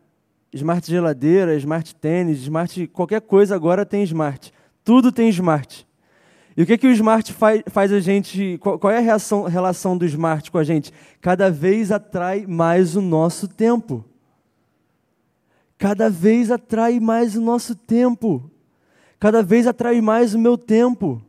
smart 0.54 0.90
geladeira, 0.90 1.56
smart 1.56 1.96
tênis, 1.96 2.42
smart 2.42 2.88
qualquer 2.88 3.22
coisa 3.22 3.56
agora 3.56 3.86
tem 3.86 4.04
smart. 4.04 4.52
Tudo 4.84 5.12
tem 5.12 5.30
smart. 5.30 5.88
E 6.58 6.64
o 6.64 6.66
que, 6.66 6.78
que 6.78 6.88
o 6.88 6.92
smart 6.92 7.32
faz, 7.32 7.64
faz 7.68 7.94
a 7.94 8.00
gente. 8.00 8.58
Qual, 8.60 8.92
é 8.92 8.98
a 8.98 9.02
reação, 9.02 9.44
relação 9.44 9.98
do 9.98 10.06
smart 10.06 10.52
com 10.52 10.58
a 10.58 10.64
gente? 10.64 10.92
Cada 11.22 11.50
vez 11.50 11.92
atrai 11.92 12.46
mais 12.46 12.96
o 12.96 13.02
nosso 13.02 13.48
tempo. 13.48 14.04
cada 15.78 16.10
vez 16.10 16.52
atrai 16.52 17.00
mais 17.00 17.38
o 17.38 17.42
nosso 17.42 17.74
tempo, 17.74 18.52
cada 19.18 19.42
vez 19.42 19.66
atrai 19.66 20.02
mais 20.02 20.34
o 20.34 20.40
meu 20.40 20.58
tempo. 20.58 21.22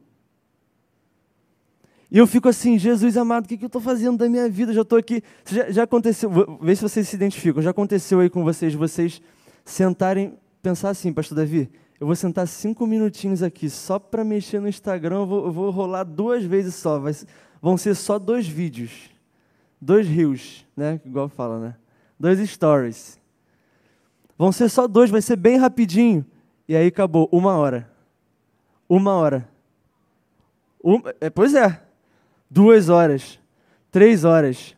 E 2.10 2.18
eu 2.18 2.26
fico 2.26 2.48
assim, 2.48 2.76
Jesus 2.76 3.16
amado, 3.16 3.44
o 3.44 3.48
que, 3.48 3.56
que 3.56 3.64
eu 3.64 3.68
estou 3.68 3.80
fazendo 3.80 4.18
da 4.18 4.28
minha 4.28 4.48
vida? 4.48 4.72
Já 4.72 4.82
estou 4.82 4.98
aqui. 4.98 5.22
Já, 5.46 5.70
já 5.70 5.82
aconteceu, 5.84 6.58
vê 6.60 6.74
se 6.74 6.82
vocês 6.82 7.08
se 7.08 7.14
identificam. 7.14 7.62
Já 7.62 7.70
aconteceu 7.70 8.18
aí 8.18 8.28
com 8.28 8.42
vocês, 8.42 8.74
vocês 8.74 9.22
sentarem, 9.64 10.36
pensar 10.60 10.90
assim, 10.90 11.12
Pastor 11.12 11.36
Davi, 11.36 11.70
eu 12.00 12.06
vou 12.06 12.16
sentar 12.16 12.48
cinco 12.48 12.84
minutinhos 12.84 13.44
aqui 13.44 13.70
só 13.70 13.98
para 13.98 14.24
mexer 14.24 14.58
no 14.60 14.68
Instagram, 14.68 15.18
eu 15.18 15.26
vou, 15.26 15.44
eu 15.46 15.52
vou, 15.52 15.70
rolar 15.70 16.02
duas 16.02 16.42
vezes 16.42 16.74
só. 16.74 16.98
Vai, 16.98 17.14
vão 17.62 17.76
ser 17.76 17.94
só 17.94 18.18
dois 18.18 18.48
vídeos, 18.48 18.90
dois 19.80 20.08
rios, 20.08 20.66
né? 20.76 21.00
Igual 21.04 21.28
fala, 21.28 21.60
né? 21.60 21.76
Dois 22.18 22.40
stories. 22.50 23.20
Vão 24.36 24.50
ser 24.50 24.68
só 24.68 24.88
dois, 24.88 25.10
vai 25.10 25.22
ser 25.22 25.36
bem 25.36 25.58
rapidinho. 25.58 26.26
E 26.66 26.74
aí 26.74 26.88
acabou, 26.88 27.28
uma 27.30 27.56
hora. 27.56 27.88
Uma 28.88 29.12
hora. 29.12 29.48
Um, 30.82 31.00
é, 31.20 31.30
pois 31.30 31.54
é 31.54 31.89
duas 32.50 32.88
horas, 32.88 33.38
três 33.90 34.24
horas, 34.24 34.76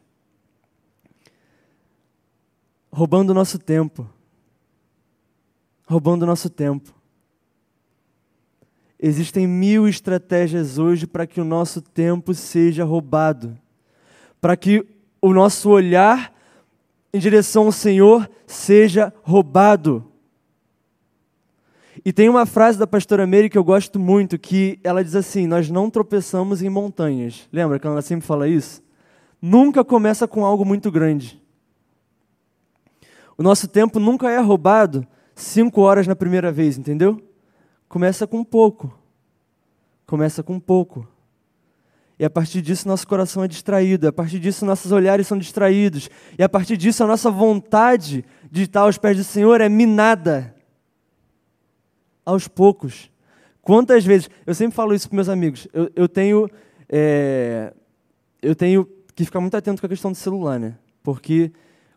roubando 2.93 3.31
o 3.31 3.35
nosso 3.35 3.59
tempo. 3.59 4.09
Roubando 5.89 6.23
o 6.23 6.27
nosso 6.27 6.51
tempo. 6.51 6.95
Existem 8.99 9.47
mil 9.47 9.89
estratégias 9.89 10.79
hoje 10.79 11.07
para 11.07 11.27
que 11.27 11.41
o 11.41 11.45
nosso 11.45 11.83
tempo 11.83 12.33
seja 12.35 12.85
roubado, 12.85 13.59
para 14.41 14.57
que 14.57 14.87
o 15.21 15.33
nosso 15.33 15.71
olhar 15.71 16.33
em 17.13 17.19
direção 17.19 17.65
ao 17.65 17.73
Senhor 17.73 18.31
seja 18.47 19.13
roubado. 19.23 20.12
E 22.05 22.13
tem 22.13 22.29
uma 22.29 22.45
frase 22.45 22.79
da 22.79 22.87
pastora 22.87 23.27
Mary 23.27 23.49
que 23.49 23.57
eu 23.57 23.63
gosto 23.63 23.99
muito, 23.99 24.39
que 24.39 24.81
ela 24.83 25.05
diz 25.05 25.15
assim: 25.15 25.47
Nós 25.47 25.71
não 25.71 25.89
tropeçamos 25.89 26.61
em 26.61 26.69
montanhas. 26.69 27.49
Lembra 27.53 27.79
que 27.79 27.87
ela 27.87 28.03
sempre 28.03 28.27
fala 28.27 28.49
isso? 28.49 28.83
Nunca 29.41 29.85
começa 29.85 30.27
com 30.27 30.45
algo 30.45 30.65
muito 30.65 30.91
grande. 30.91 31.41
O 33.39 33.43
nosso 33.43 33.69
tempo 33.69 34.01
nunca 34.01 34.31
é 34.31 34.39
roubado 34.39 35.07
cinco 35.35 35.81
horas 35.81 36.07
na 36.07 36.17
primeira 36.17 36.51
vez, 36.51 36.77
entendeu? 36.77 37.21
Começa 37.89 38.27
com 38.27 38.43
pouco. 38.43 38.93
Começa 40.07 40.43
com 40.43 40.59
pouco. 40.59 41.07
E 42.19 42.25
a 42.25 42.31
partir 42.31 42.63
disso, 42.63 42.87
nosso 42.87 43.07
coração 43.07 43.43
é 43.43 43.49
distraído. 43.49 44.07
A 44.07 44.13
partir 44.13 44.39
disso, 44.39 44.67
nossos 44.67 44.93
olhares 44.93 45.27
são 45.27 45.39
distraídos. 45.39 46.11
E 46.39 46.43
a 46.43 46.49
partir 46.49 46.77
disso, 46.77 47.03
a 47.03 47.07
nossa 47.07 47.31
vontade 47.31 48.25
de 48.51 48.63
estar 48.63 48.83
aos 48.83 48.99
pés 48.99 49.17
do 49.17 49.25
Senhor 49.25 49.61
é 49.61 49.69
minada 49.69 50.55
aos 52.25 52.49
poucos. 52.49 53.11
Quantas 53.61 54.05
vezes, 54.05 54.29
eu 54.47 54.55
sempre 54.55 54.75
falo 54.75 54.95
isso 54.95 55.09
para 55.09 55.17
meus 55.17 55.29
amigos, 55.29 55.69
eu, 55.73 55.91
eu 55.95 56.09
tenho, 56.09 56.51
é, 56.89 57.73
eu 58.41 58.55
tenho 58.55 58.89
que 59.15 59.25
ficar 59.25 59.41
muito 59.41 59.57
atento 59.57 59.81
com 59.81 59.87
a 59.87 59.89
questão 59.89 60.11
do 60.11 60.17
celular, 60.17 60.59
né? 60.59 60.77
Porque 61.03 61.53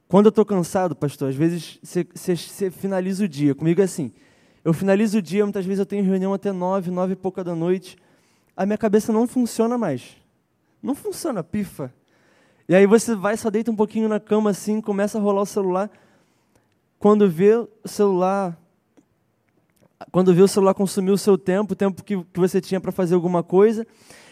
quando 0.07 0.27
eu 0.27 0.29
estou 0.29 0.45
cansado, 0.45 0.95
pastor, 0.95 1.29
às 1.29 1.35
vezes 1.35 1.79
você 1.81 2.69
finaliza 2.69 3.25
o 3.25 3.27
dia. 3.27 3.55
Comigo 3.55 3.81
é 3.81 3.83
assim, 3.83 4.11
eu 4.63 4.73
finalizo 4.73 5.17
o 5.17 5.21
dia, 5.21 5.43
muitas 5.43 5.65
vezes 5.65 5.79
eu 5.79 5.85
tenho 5.85 6.03
reunião 6.03 6.33
até 6.33 6.51
nove, 6.51 6.91
nove 6.91 7.13
e 7.13 7.15
pouca 7.15 7.43
da 7.43 7.55
noite, 7.55 7.97
a 8.55 8.65
minha 8.65 8.77
cabeça 8.77 9.11
não 9.11 9.27
funciona 9.27 9.77
mais. 9.77 10.15
Não 10.81 10.93
funciona, 10.93 11.43
pifa. 11.43 11.91
E 12.69 12.75
aí 12.75 12.85
você 12.85 13.15
vai, 13.15 13.35
só 13.37 13.49
deita 13.49 13.71
um 13.71 13.75
pouquinho 13.75 14.07
na 14.07 14.19
cama 14.19 14.51
assim, 14.51 14.79
começa 14.81 15.17
a 15.17 15.21
rolar 15.21 15.41
o 15.41 15.45
celular. 15.45 15.89
Quando 16.99 17.29
vê 17.29 17.55
o 17.55 17.69
celular 17.85 18.57
quando 20.11 20.33
vê 20.33 20.41
o 20.41 20.47
celular 20.47 20.73
consumir 20.73 21.11
o 21.11 21.17
seu 21.17 21.37
tempo, 21.37 21.73
o 21.73 21.75
tempo 21.75 22.03
que, 22.03 22.21
que 22.23 22.39
você 22.39 22.59
tinha 22.59 22.81
para 22.81 22.91
fazer 22.91 23.15
alguma 23.15 23.43
coisa. 23.43 23.85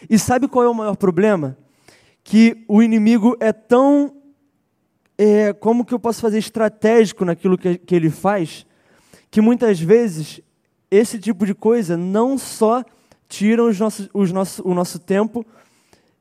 E 0.08 0.18
sabe 0.18 0.48
qual 0.48 0.64
é 0.64 0.68
o 0.68 0.74
maior 0.74 0.96
problema? 0.96 1.56
Que 2.22 2.64
o 2.68 2.82
inimigo 2.82 3.36
é 3.40 3.52
tão. 3.52 4.16
É, 5.16 5.52
como 5.52 5.84
que 5.84 5.94
eu 5.94 5.98
posso 5.98 6.20
fazer 6.20 6.38
estratégico 6.38 7.24
naquilo 7.24 7.56
que, 7.56 7.78
que 7.78 7.94
ele 7.94 8.10
faz, 8.10 8.66
que 9.30 9.40
muitas 9.40 9.78
vezes 9.78 10.40
esse 10.90 11.20
tipo 11.20 11.46
de 11.46 11.54
coisa 11.54 11.96
não 11.96 12.36
só 12.36 12.84
tira 13.28 13.62
os 13.62 13.78
nossos, 13.78 14.08
os 14.12 14.32
nosso, 14.32 14.68
o 14.68 14.74
nosso 14.74 14.98
tempo 14.98 15.46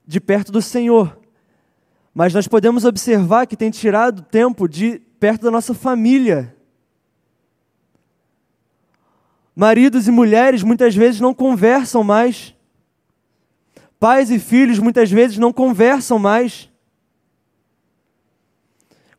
de 0.05 0.19
perto 0.19 0.51
do 0.51 0.61
Senhor, 0.61 1.17
mas 2.13 2.33
nós 2.33 2.47
podemos 2.47 2.85
observar 2.85 3.47
que 3.47 3.57
tem 3.57 3.71
tirado 3.71 4.21
tempo 4.21 4.67
de 4.67 4.99
perto 5.19 5.43
da 5.43 5.51
nossa 5.51 5.73
família. 5.73 6.55
Maridos 9.55 10.07
e 10.07 10.11
mulheres 10.11 10.63
muitas 10.63 10.95
vezes 10.95 11.19
não 11.19 11.33
conversam 11.33 12.03
mais. 12.03 12.55
Pais 13.99 14.31
e 14.31 14.39
filhos 14.39 14.79
muitas 14.79 15.11
vezes 15.11 15.37
não 15.37 15.53
conversam 15.53 16.17
mais. 16.17 16.69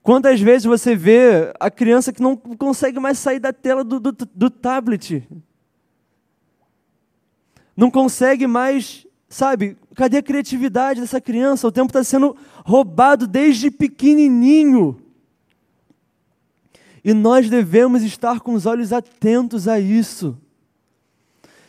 Quantas 0.02 0.40
vezes 0.40 0.66
você 0.66 0.94
vê 0.94 1.54
a 1.58 1.70
criança 1.70 2.12
que 2.12 2.20
não 2.20 2.36
consegue 2.36 3.00
mais 3.00 3.18
sair 3.18 3.38
da 3.38 3.52
tela 3.52 3.82
do, 3.82 3.98
do, 3.98 4.12
do 4.12 4.50
tablet? 4.50 5.26
Não 7.76 7.90
consegue 7.90 8.46
mais, 8.46 9.06
sabe? 9.28 9.78
Cadê 9.94 10.18
a 10.18 10.22
criatividade 10.22 11.00
dessa 11.00 11.20
criança? 11.20 11.66
O 11.66 11.72
tempo 11.72 11.86
está 11.86 12.04
sendo 12.04 12.36
roubado 12.66 13.26
desde 13.26 13.70
pequenininho. 13.70 15.00
E 17.04 17.12
nós 17.12 17.50
devemos 17.50 18.02
estar 18.02 18.40
com 18.40 18.54
os 18.54 18.64
olhos 18.64 18.92
atentos 18.92 19.68
a 19.68 19.78
isso. 19.78 20.38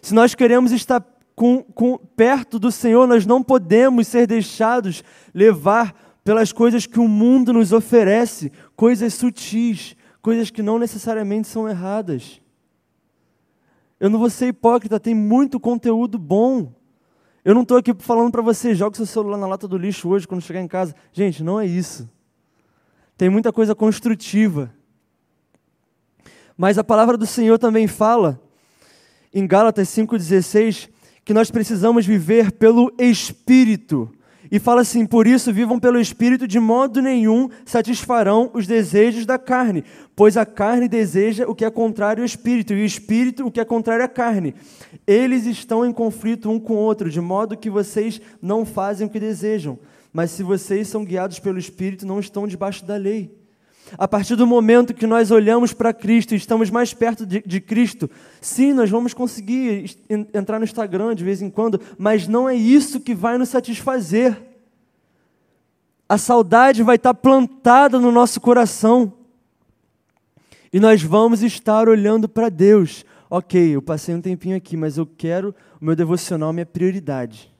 Se 0.01 0.13
nós 0.13 0.33
queremos 0.33 0.71
estar 0.71 1.05
com, 1.35 1.61
com, 1.61 1.97
perto 1.97 2.57
do 2.57 2.71
Senhor, 2.71 3.05
nós 3.05 3.25
não 3.25 3.43
podemos 3.43 4.07
ser 4.07 4.25
deixados 4.25 5.03
levar 5.33 5.93
pelas 6.23 6.53
coisas 6.53 6.85
que 6.85 6.99
o 6.99 7.07
mundo 7.07 7.51
nos 7.51 7.73
oferece, 7.73 8.51
coisas 8.75 9.13
sutis, 9.13 9.95
coisas 10.21 10.49
que 10.49 10.63
não 10.63 10.79
necessariamente 10.79 11.47
são 11.47 11.67
erradas. 11.67 12.41
Eu 13.99 14.09
não 14.09 14.19
vou 14.19 14.29
ser 14.29 14.47
hipócrita, 14.47 14.99
tem 14.99 15.13
muito 15.13 15.59
conteúdo 15.59 16.17
bom. 16.17 16.73
Eu 17.43 17.53
não 17.53 17.61
estou 17.61 17.77
aqui 17.77 17.93
falando 17.99 18.31
para 18.31 18.41
você, 18.41 18.73
jogue 18.73 18.97
seu 18.97 19.05
celular 19.05 19.37
na 19.37 19.47
lata 19.47 19.67
do 19.67 19.77
lixo 19.77 20.09
hoje 20.09 20.27
quando 20.27 20.41
chegar 20.41 20.61
em 20.61 20.67
casa. 20.67 20.95
Gente, 21.11 21.43
não 21.43 21.59
é 21.59 21.65
isso. 21.65 22.09
Tem 23.17 23.29
muita 23.29 23.53
coisa 23.53 23.75
construtiva. 23.75 24.74
Mas 26.57 26.77
a 26.77 26.83
palavra 26.83 27.17
do 27.17 27.25
Senhor 27.25 27.57
também 27.57 27.87
fala, 27.87 28.41
em 29.33 29.45
Gálatas 29.45 29.89
5,16, 29.89 30.89
que 31.25 31.33
nós 31.33 31.51
precisamos 31.51 32.05
viver 32.05 32.51
pelo 32.51 32.93
Espírito. 32.97 34.09
E 34.51 34.59
fala 34.59 34.81
assim: 34.81 35.05
por 35.05 35.27
isso 35.27 35.51
vivam 35.51 35.79
pelo 35.79 35.99
Espírito, 35.99 36.47
de 36.47 36.59
modo 36.59 37.01
nenhum 37.01 37.49
satisfarão 37.65 38.51
os 38.53 38.67
desejos 38.67 39.25
da 39.25 39.37
carne, 39.37 39.83
pois 40.15 40.37
a 40.37 40.45
carne 40.45 40.87
deseja 40.87 41.45
o 41.47 41.55
que 41.55 41.65
é 41.65 41.69
contrário 41.69 42.21
ao 42.21 42.25
Espírito, 42.25 42.73
e 42.73 42.81
o 42.81 42.85
Espírito 42.85 43.45
o 43.45 43.51
que 43.51 43.59
é 43.59 43.65
contrário 43.65 44.05
à 44.05 44.07
carne. 44.07 44.53
Eles 45.05 45.45
estão 45.45 45.85
em 45.85 45.91
conflito 45.91 46.49
um 46.49 46.59
com 46.59 46.73
o 46.73 46.77
outro, 46.77 47.09
de 47.09 47.19
modo 47.19 47.57
que 47.57 47.69
vocês 47.69 48.21
não 48.41 48.63
fazem 48.65 49.07
o 49.07 49.09
que 49.09 49.19
desejam. 49.19 49.79
Mas 50.13 50.31
se 50.31 50.43
vocês 50.43 50.87
são 50.87 51.03
guiados 51.03 51.39
pelo 51.39 51.59
Espírito, 51.59 52.05
não 52.05 52.19
estão 52.19 52.47
debaixo 52.47 52.85
da 52.85 52.95
lei. 52.95 53.44
A 53.97 54.07
partir 54.07 54.35
do 54.35 54.47
momento 54.47 54.93
que 54.93 55.05
nós 55.05 55.29
olhamos 55.29 55.71
para 55.71 55.93
Cristo 55.93 56.33
e 56.33 56.37
estamos 56.37 56.69
mais 56.69 56.93
perto 56.93 57.25
de, 57.25 57.41
de, 57.45 57.61
Cristo, 57.61 58.09
sim, 58.41 58.73
nós 58.73 58.89
vamos 58.89 59.13
conseguir 59.13 59.95
entrar 60.33 60.57
no 60.57 60.65
Instagram 60.65 61.13
de 61.13 61.23
vez 61.23 61.41
em 61.41 61.49
quando, 61.49 61.79
mas 61.97 62.27
não 62.27 62.49
é 62.49 62.55
isso 62.55 62.99
que 62.99 63.13
vai 63.13 63.37
nos 63.37 63.49
satisfazer. 63.49 64.41
A 66.09 66.17
saudade 66.17 66.81
vai 66.81 66.95
estar 66.95 67.13
plantada 67.13 67.99
no 67.99 68.11
nosso 68.11 68.41
coração 68.41 69.13
e 70.73 70.79
nós 70.79 71.01
vamos 71.01 71.41
estar 71.41 71.87
olhando 71.87 72.27
para 72.27 72.49
Deus. 72.49 73.05
Ok, 73.29 73.75
eu 73.75 73.81
passei 73.81 74.13
um 74.13 74.21
tempinho 74.21 74.57
aqui, 74.57 74.75
mas 74.75 74.97
eu 74.97 75.05
quero 75.05 75.53
o 75.79 75.85
meu 75.85 75.95
devocional, 75.95 76.51
minha 76.51 76.65
prioridade. 76.65 77.53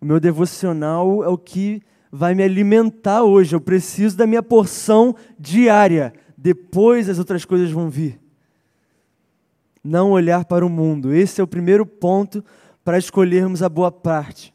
O 0.00 0.06
meu 0.06 0.20
devocional 0.20 1.24
é 1.24 1.28
o 1.28 1.38
que 1.38 1.82
vai 2.16 2.32
me 2.32 2.44
alimentar 2.44 3.24
hoje. 3.24 3.56
Eu 3.56 3.60
preciso 3.60 4.16
da 4.16 4.24
minha 4.24 4.42
porção 4.42 5.16
diária. 5.36 6.14
Depois 6.38 7.08
as 7.08 7.18
outras 7.18 7.44
coisas 7.44 7.72
vão 7.72 7.90
vir. 7.90 8.20
Não 9.82 10.12
olhar 10.12 10.44
para 10.44 10.64
o 10.64 10.70
mundo. 10.70 11.12
Esse 11.12 11.40
é 11.40 11.44
o 11.44 11.46
primeiro 11.46 11.84
ponto 11.84 12.44
para 12.84 12.98
escolhermos 12.98 13.64
a 13.64 13.68
boa 13.68 13.90
parte. 13.90 14.54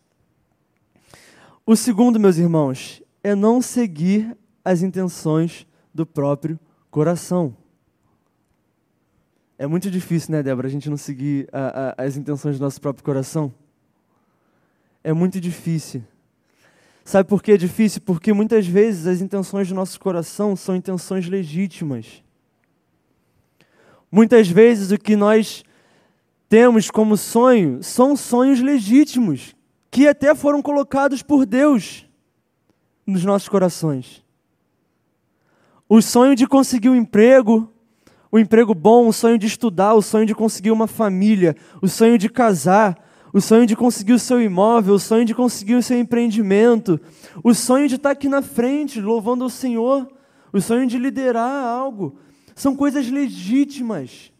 O 1.65 1.75
segundo, 1.75 2.17
meus 2.17 2.37
irmãos, 2.37 3.03
é 3.21 3.35
não 3.35 3.61
seguir 3.61 4.37
as 4.63 4.81
intenções 4.81 5.67
do 5.93 6.05
próprio 6.05 6.57
coração. 6.89 7.53
É 9.57 9.67
muito 9.67 9.91
difícil, 9.91 10.31
né, 10.31 10.41
Débora, 10.41 10.69
a 10.69 10.71
gente 10.71 10.89
não 10.89 10.95
seguir 10.95 11.49
a, 11.51 11.93
a, 11.97 12.05
as 12.05 12.15
intenções 12.15 12.57
do 12.57 12.63
nosso 12.63 12.79
próprio 12.79 13.03
coração? 13.03 13.53
É 15.03 15.11
muito 15.11 15.41
difícil. 15.41 16.01
Sabe 17.09 17.27
por 17.27 17.41
que 17.41 17.53
é 17.53 17.57
difícil? 17.57 18.01
Porque 18.01 18.31
muitas 18.31 18.67
vezes 18.67 19.07
as 19.07 19.19
intenções 19.19 19.67
do 19.67 19.73
nosso 19.73 19.99
coração 19.99 20.55
são 20.55 20.75
intenções 20.75 21.27
legítimas. 21.27 22.23
Muitas 24.11 24.47
vezes 24.47 24.91
o 24.91 24.97
que 24.99 25.15
nós 25.15 25.63
temos 26.47 26.91
como 26.91 27.17
sonho 27.17 27.81
são 27.81 28.15
sonhos 28.15 28.59
legítimos, 28.59 29.55
que 29.89 30.07
até 30.07 30.35
foram 30.35 30.61
colocados 30.61 31.23
por 31.23 31.47
Deus 31.47 32.05
nos 33.07 33.25
nossos 33.25 33.49
corações. 33.49 34.23
O 35.89 36.03
sonho 36.03 36.35
de 36.35 36.45
conseguir 36.45 36.89
um 36.89 36.95
emprego, 36.95 37.73
o 38.31 38.37
um 38.37 38.39
emprego 38.39 38.75
bom, 38.75 39.07
o 39.07 39.13
sonho 39.13 39.39
de 39.39 39.47
estudar, 39.47 39.95
o 39.95 40.01
sonho 40.03 40.27
de 40.27 40.35
conseguir 40.35 40.69
uma 40.69 40.85
família, 40.85 41.55
o 41.81 41.87
sonho 41.87 42.19
de 42.19 42.29
casar, 42.29 43.08
o 43.31 43.39
sonho 43.39 43.65
de 43.65 43.75
conseguir 43.75 44.13
o 44.13 44.19
seu 44.19 44.41
imóvel, 44.41 44.95
o 44.95 44.99
sonho 44.99 45.25
de 45.25 45.35
conseguir 45.35 45.75
o 45.75 45.83
seu 45.83 45.99
empreendimento, 45.99 46.99
o 47.43 47.53
sonho 47.53 47.87
de 47.87 47.95
estar 47.95 48.11
aqui 48.11 48.27
na 48.27 48.41
frente 48.41 48.99
louvando 48.99 49.45
o 49.45 49.49
Senhor, 49.49 50.11
o 50.51 50.59
sonho 50.59 50.87
de 50.87 50.97
liderar 50.97 51.65
algo. 51.65 52.17
São 52.55 52.75
coisas 52.75 53.09
legítimas. 53.09 54.31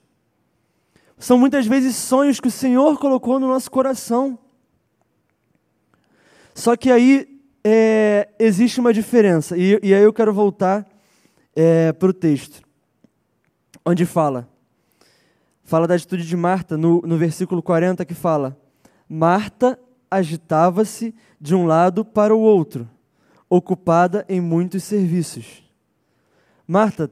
São 1.17 1.37
muitas 1.37 1.67
vezes 1.67 1.95
sonhos 1.95 2.39
que 2.39 2.47
o 2.47 2.51
Senhor 2.51 2.97
colocou 2.97 3.39
no 3.39 3.47
nosso 3.47 3.69
coração. 3.69 4.39
Só 6.55 6.75
que 6.75 6.91
aí 6.91 7.39
é, 7.63 8.29
existe 8.39 8.79
uma 8.79 8.93
diferença, 8.93 9.57
e, 9.57 9.79
e, 9.83 9.93
aí 9.93 10.01
eu 10.01 10.13
quero 10.13 10.33
voltar 10.33 10.87
é, 11.55 11.93
para 11.93 12.09
o 12.09 12.13
texto, 12.13 12.61
onde 13.85 14.05
fala, 14.05 14.49
fala 15.63 15.87
da 15.87 15.95
atitude 15.95 16.25
de 16.25 16.35
Marta, 16.35 16.77
no, 16.77 17.01
no 17.01 17.17
versículo 17.17 17.61
40, 17.61 18.03
que 18.05 18.13
fala: 18.13 18.57
Marta 19.09 19.79
agitava-se 20.09 21.13
de 21.41 21.55
um 21.55 21.65
lado 21.65 22.05
para 22.05 22.35
o 22.35 22.39
outro, 22.39 22.87
ocupada 23.49 24.23
em 24.29 24.39
muitos 24.39 24.83
serviços. 24.83 25.63
Marta 26.67 27.09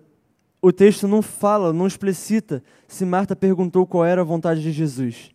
o 0.61 0.71
texto 0.71 1.07
não 1.07 1.21
fala, 1.21 1.71
não 1.71 1.87
explicita 1.87 2.63
se 2.87 3.05
Marta 3.05 3.35
perguntou 3.35 3.85
qual 3.85 4.03
era 4.03 4.21
a 4.21 4.25
vontade 4.25 4.61
de 4.61 4.71
Jesus. 4.71 5.31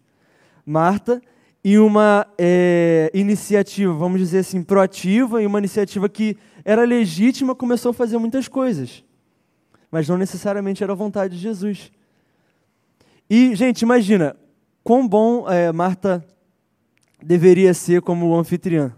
Marta, 0.64 1.23
e 1.64 1.78
uma 1.78 2.26
é, 2.37 3.11
iniciativa, 3.14 3.92
vamos 3.92 4.21
dizer 4.21 4.40
assim, 4.40 4.62
proativa, 4.62 5.40
e 5.40 5.47
uma 5.47 5.59
iniciativa 5.59 6.09
que 6.09 6.37
era 6.64 6.85
legítima, 6.85 7.54
começou 7.54 7.90
a 7.90 7.95
fazer 7.95 8.19
muitas 8.19 8.49
coisas. 8.49 9.04
Mas 9.90 10.09
não 10.09 10.19
necessariamente 10.19 10.83
era 10.83 10.92
a 10.92 10.97
vontade 10.97 11.37
de 11.37 11.40
Jesus. 11.40 11.92
E, 13.31 13.54
gente, 13.54 13.83
imagina, 13.83 14.37
quão 14.83 15.07
bom 15.07 15.49
é, 15.49 15.71
Marta 15.73 16.25
deveria 17.25 17.73
ser 17.75 18.02
como 18.02 18.35
anfitriã. 18.35 18.93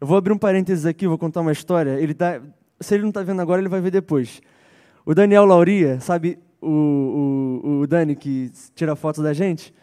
Eu 0.00 0.06
vou 0.06 0.16
abrir 0.16 0.32
um 0.32 0.38
parênteses 0.38 0.86
aqui, 0.86 1.06
vou 1.06 1.18
contar 1.18 1.40
uma 1.40 1.52
história. 1.52 2.00
Ele 2.00 2.14
tá, 2.14 2.40
se 2.80 2.94
ele 2.94 3.02
não 3.02 3.10
está 3.10 3.22
vendo 3.22 3.40
agora, 3.40 3.60
ele 3.60 3.68
vai 3.68 3.80
ver 3.80 3.90
depois. 3.90 4.40
O 5.04 5.14
Daniel 5.14 5.44
Lauria, 5.44 6.00
sabe 6.00 6.38
o, 6.60 7.60
o, 7.64 7.80
o 7.80 7.86
Dani 7.86 8.14
que 8.14 8.50
tira 8.74 8.94
fotos 8.96 9.22
da 9.22 9.32
gente? 9.32 9.74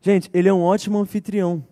Gente, 0.00 0.30
ele 0.32 0.48
é 0.48 0.52
um 0.52 0.62
ótimo 0.62 0.98
anfitrião. 0.98 1.64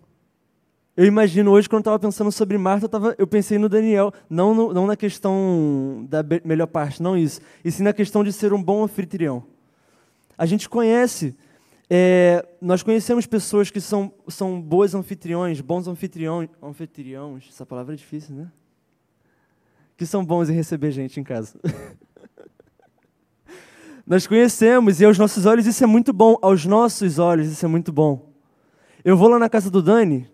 Eu 0.96 1.04
imagino 1.04 1.50
hoje, 1.50 1.68
quando 1.68 1.80
eu 1.80 1.80
estava 1.80 1.98
pensando 1.98 2.32
sobre 2.32 2.56
Marta, 2.56 2.86
eu, 2.86 2.88
tava, 2.88 3.14
eu 3.18 3.26
pensei 3.26 3.58
no 3.58 3.68
Daniel, 3.68 4.12
não, 4.30 4.54
no, 4.54 4.72
não 4.72 4.86
na 4.86 4.96
questão 4.96 6.06
da 6.08 6.24
melhor 6.42 6.66
parte, 6.66 7.02
não 7.02 7.16
isso, 7.16 7.40
e 7.62 7.70
sim 7.70 7.82
na 7.82 7.92
questão 7.92 8.24
de 8.24 8.32
ser 8.32 8.54
um 8.54 8.62
bom 8.62 8.82
anfitrião. 8.82 9.44
A 10.38 10.46
gente 10.46 10.68
conhece, 10.68 11.36
é, 11.88 12.44
nós 12.60 12.82
conhecemos 12.82 13.26
pessoas 13.26 13.70
que 13.70 13.80
são, 13.80 14.12
são 14.28 14.60
boas 14.60 14.94
anfitriões, 14.94 15.60
bons 15.60 15.86
anfitriões, 15.86 16.48
anfitriões, 16.62 17.46
essa 17.48 17.64
palavra 17.64 17.94
é 17.94 17.96
difícil, 17.96 18.34
né? 18.34 18.50
Que 19.96 20.04
são 20.04 20.24
bons 20.24 20.50
em 20.50 20.54
receber 20.54 20.90
gente 20.90 21.20
em 21.20 21.24
casa. 21.24 21.58
Nós 24.06 24.26
conhecemos 24.26 25.00
e 25.00 25.04
aos 25.04 25.18
nossos 25.18 25.46
olhos 25.46 25.66
isso 25.66 25.82
é 25.82 25.86
muito 25.86 26.12
bom. 26.12 26.36
Aos 26.40 26.64
nossos 26.64 27.18
olhos 27.18 27.48
isso 27.50 27.64
é 27.64 27.68
muito 27.68 27.92
bom. 27.92 28.30
Eu 29.04 29.16
vou 29.16 29.28
lá 29.28 29.38
na 29.38 29.48
casa 29.48 29.68
do 29.70 29.82
Dani. 29.82 30.28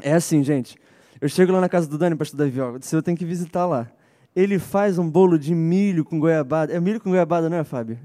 É 0.00 0.12
assim, 0.12 0.44
gente. 0.44 0.76
Eu 1.20 1.28
chego 1.28 1.52
lá 1.52 1.60
na 1.60 1.68
casa 1.68 1.88
do 1.88 1.96
Dani, 1.96 2.14
pastor 2.14 2.38
Davi, 2.38 2.60
ó, 2.60 2.72
você 2.72 3.00
tem 3.00 3.14
que 3.14 3.24
visitar 3.24 3.66
lá. 3.66 3.90
Ele 4.34 4.58
faz 4.58 4.98
um 4.98 5.08
bolo 5.08 5.38
de 5.38 5.54
milho 5.54 6.04
com 6.04 6.18
goiabada. 6.18 6.72
É 6.72 6.80
milho 6.80 7.00
com 7.00 7.10
goiabada, 7.10 7.48
não 7.48 7.56
é, 7.56 7.64
Fábio? 7.64 7.98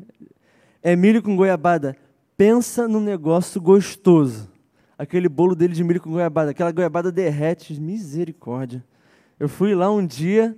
É 0.82 0.96
milho 0.96 1.22
com 1.22 1.36
goiabada. 1.36 1.96
Pensa 2.38 2.88
num 2.88 3.02
negócio 3.02 3.60
gostoso. 3.60 4.50
Aquele 4.98 5.28
bolo 5.28 5.56
dele 5.56 5.74
de 5.74 5.84
milho 5.84 6.00
com 6.00 6.12
goiabada. 6.12 6.52
Aquela 6.52 6.72
goiabada 6.72 7.12
derrete. 7.12 7.80
Misericórdia. 7.80 8.86
Eu 9.40 9.50
fui 9.50 9.76
lá 9.76 9.92
um 9.92 10.06
dia, 10.06 10.56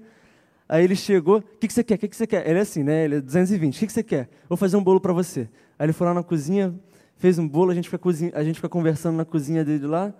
Aí 0.69 0.83
ele 0.83 0.95
chegou, 0.95 1.39
o 1.39 1.41
que, 1.41 1.67
que 1.67 1.73
você 1.73 1.83
quer? 1.83 1.95
O 1.95 1.97
que, 1.97 2.07
que 2.07 2.15
você 2.15 2.27
quer? 2.27 2.47
Ele 2.47 2.59
é 2.59 2.61
assim, 2.61 2.83
né? 2.83 3.05
Ele 3.05 3.15
é 3.15 3.21
220. 3.21 3.75
O 3.75 3.79
que, 3.79 3.87
que 3.87 3.91
você 3.91 4.03
quer? 4.03 4.29
Vou 4.47 4.55
fazer 4.55 4.77
um 4.77 4.83
bolo 4.83 5.01
para 5.01 5.11
você. 5.11 5.49
Aí 5.79 5.87
ele 5.87 5.93
foi 5.93 6.05
lá 6.05 6.13
na 6.13 6.21
cozinha, 6.21 6.79
fez 7.17 7.39
um 7.39 7.47
bolo, 7.47 7.71
a 7.71 7.73
gente 7.73 7.89
fica, 7.89 8.07
a 8.35 8.43
gente 8.43 8.57
fica 8.57 8.69
conversando 8.69 9.17
na 9.17 9.25
cozinha 9.25 9.65
dele 9.65 9.87
lá. 9.87 10.13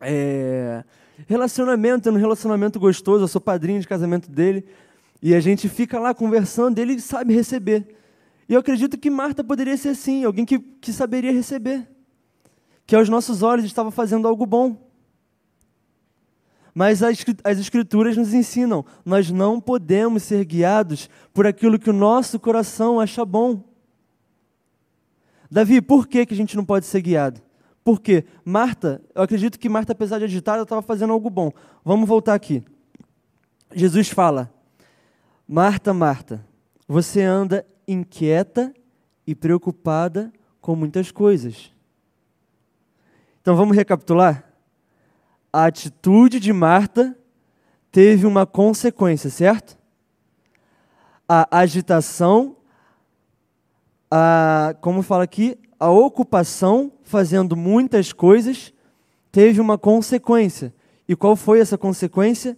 É... 0.00 0.82
Relacionamento, 1.26 2.08
é 2.08 2.12
um 2.12 2.16
relacionamento 2.16 2.80
gostoso, 2.80 3.24
eu 3.24 3.28
sou 3.28 3.40
padrinho 3.40 3.78
de 3.80 3.86
casamento 3.86 4.30
dele. 4.30 4.64
E 5.20 5.34
a 5.34 5.40
gente 5.40 5.68
fica 5.68 6.00
lá 6.00 6.14
conversando, 6.14 6.78
ele 6.78 6.98
sabe 6.98 7.34
receber. 7.34 7.86
E 8.48 8.54
eu 8.54 8.60
acredito 8.60 8.96
que 8.96 9.10
Marta 9.10 9.44
poderia 9.44 9.76
ser 9.76 9.90
assim, 9.90 10.24
alguém 10.24 10.46
que, 10.46 10.58
que 10.58 10.92
saberia 10.92 11.32
receber. 11.32 11.86
Que 12.86 12.96
aos 12.96 13.08
nossos 13.08 13.42
olhos 13.42 13.66
estava 13.66 13.90
fazendo 13.90 14.26
algo 14.26 14.46
bom. 14.46 14.88
Mas 16.74 17.02
as 17.02 17.58
Escrituras 17.58 18.16
nos 18.16 18.32
ensinam: 18.32 18.84
nós 19.04 19.30
não 19.30 19.60
podemos 19.60 20.22
ser 20.22 20.44
guiados 20.44 21.10
por 21.34 21.46
aquilo 21.46 21.78
que 21.78 21.90
o 21.90 21.92
nosso 21.92 22.40
coração 22.40 22.98
acha 22.98 23.24
bom. 23.24 23.64
Davi, 25.50 25.80
por 25.82 26.06
que, 26.06 26.24
que 26.24 26.34
a 26.34 26.36
gente 26.36 26.56
não 26.56 26.64
pode 26.64 26.86
ser 26.86 27.02
guiado? 27.02 27.42
Porque 27.82 28.24
Marta, 28.44 29.02
eu 29.14 29.22
acredito 29.22 29.58
que 29.58 29.68
Marta, 29.68 29.92
apesar 29.92 30.18
de 30.18 30.24
agitada, 30.24 30.62
estava 30.62 30.82
fazendo 30.82 31.12
algo 31.12 31.28
bom. 31.28 31.50
Vamos 31.84 32.08
voltar 32.08 32.34
aqui. 32.34 32.62
Jesus 33.74 34.08
fala: 34.08 34.50
Marta, 35.46 35.92
Marta, 35.92 36.44
você 36.86 37.22
anda 37.22 37.66
inquieta 37.88 38.72
e 39.26 39.34
preocupada 39.34 40.32
com 40.60 40.76
muitas 40.76 41.10
coisas. 41.10 41.72
Então 43.40 43.56
vamos 43.56 43.74
recapitular? 43.74 44.48
a 45.52 45.66
atitude 45.66 46.38
de 46.38 46.52
Marta 46.52 47.16
teve 47.90 48.26
uma 48.26 48.46
consequência, 48.46 49.30
certo? 49.30 49.78
A 51.28 51.58
agitação, 51.58 52.56
a, 54.10 54.74
como 54.80 55.02
fala 55.02 55.24
aqui, 55.24 55.58
a 55.78 55.90
ocupação, 55.90 56.92
fazendo 57.02 57.56
muitas 57.56 58.12
coisas, 58.12 58.72
teve 59.30 59.60
uma 59.60 59.78
consequência. 59.78 60.74
E 61.08 61.16
qual 61.16 61.36
foi 61.36 61.60
essa 61.60 61.78
consequência? 61.78 62.56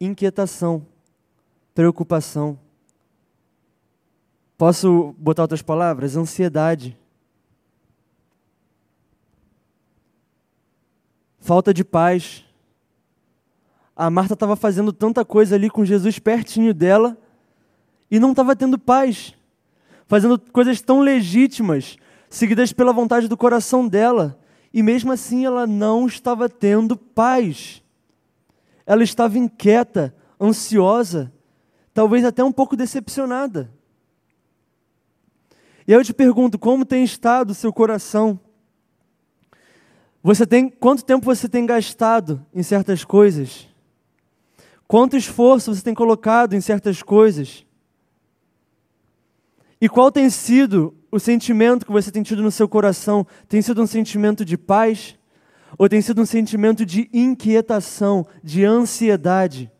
Inquietação, 0.00 0.86
preocupação. 1.74 2.58
Posso 4.56 5.14
botar 5.18 5.42
outras 5.42 5.62
palavras? 5.62 6.16
Ansiedade. 6.16 6.98
falta 11.46 11.72
de 11.72 11.84
paz. 11.84 12.44
A 13.94 14.10
Marta 14.10 14.34
estava 14.34 14.56
fazendo 14.56 14.92
tanta 14.92 15.24
coisa 15.24 15.54
ali 15.54 15.70
com 15.70 15.84
Jesus 15.84 16.18
pertinho 16.18 16.74
dela 16.74 17.16
e 18.10 18.18
não 18.18 18.32
estava 18.32 18.56
tendo 18.56 18.78
paz, 18.78 19.32
fazendo 20.08 20.38
coisas 20.52 20.80
tão 20.80 21.00
legítimas, 21.00 21.96
seguidas 22.28 22.72
pela 22.72 22.92
vontade 22.92 23.28
do 23.28 23.36
coração 23.36 23.86
dela, 23.86 24.38
e 24.74 24.82
mesmo 24.82 25.12
assim 25.12 25.46
ela 25.46 25.66
não 25.66 26.06
estava 26.06 26.48
tendo 26.48 26.96
paz. 26.96 27.82
Ela 28.84 29.04
estava 29.04 29.38
inquieta, 29.38 30.14
ansiosa, 30.40 31.32
talvez 31.94 32.24
até 32.24 32.42
um 32.42 32.52
pouco 32.52 32.76
decepcionada. 32.76 33.72
E 35.86 35.92
eu 35.92 36.02
te 36.02 36.12
pergunto, 36.12 36.58
como 36.58 36.84
tem 36.84 37.04
estado 37.04 37.50
o 37.50 37.54
seu 37.54 37.72
coração? 37.72 38.40
Você 40.22 40.44
tem 40.44 40.68
quanto 40.68 41.04
tempo 41.04 41.24
você 41.24 41.48
tem 41.48 41.64
gastado 41.64 42.44
em 42.52 42.62
certas 42.62 43.04
coisas? 43.04 43.68
Quanto 44.88 45.16
esforço 45.16 45.72
você 45.72 45.82
tem 45.82 45.94
colocado 45.94 46.54
em 46.54 46.60
certas 46.60 47.02
coisas? 47.02 47.64
E 49.80 49.88
qual 49.88 50.10
tem 50.10 50.28
sido 50.28 50.94
o 51.12 51.20
sentimento 51.20 51.86
que 51.86 51.92
você 51.92 52.10
tem 52.10 52.22
tido 52.22 52.42
no 52.42 52.50
seu 52.50 52.68
coração? 52.68 53.26
Tem 53.48 53.62
sido 53.62 53.80
um 53.80 53.86
sentimento 53.86 54.44
de 54.44 54.56
paz? 54.56 55.16
Ou 55.78 55.88
tem 55.88 56.00
sido 56.00 56.22
um 56.22 56.26
sentimento 56.26 56.84
de 56.84 57.08
inquietação, 57.12 58.26
de 58.42 58.64
ansiedade? 58.64 59.70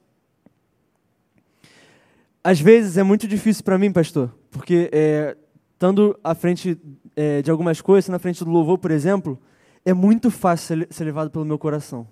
Às 2.44 2.60
vezes 2.60 2.96
é 2.96 3.02
muito 3.02 3.26
difícil 3.26 3.64
para 3.64 3.78
mim, 3.78 3.90
pastor, 3.90 4.32
porque 4.50 4.88
é, 4.92 5.36
estando 5.76 6.18
à 6.24 6.34
frente 6.34 6.78
é, 7.14 7.42
de 7.42 7.50
algumas 7.50 7.82
coisas, 7.82 8.08
na 8.08 8.18
frente 8.18 8.42
do 8.42 8.50
louvor, 8.50 8.78
por 8.78 8.90
exemplo, 8.90 9.38
é 9.84 9.92
muito 9.92 10.30
fácil 10.30 10.86
ser 10.88 11.04
levado 11.04 11.30
pelo 11.30 11.44
meu 11.44 11.58
coração. 11.58 12.08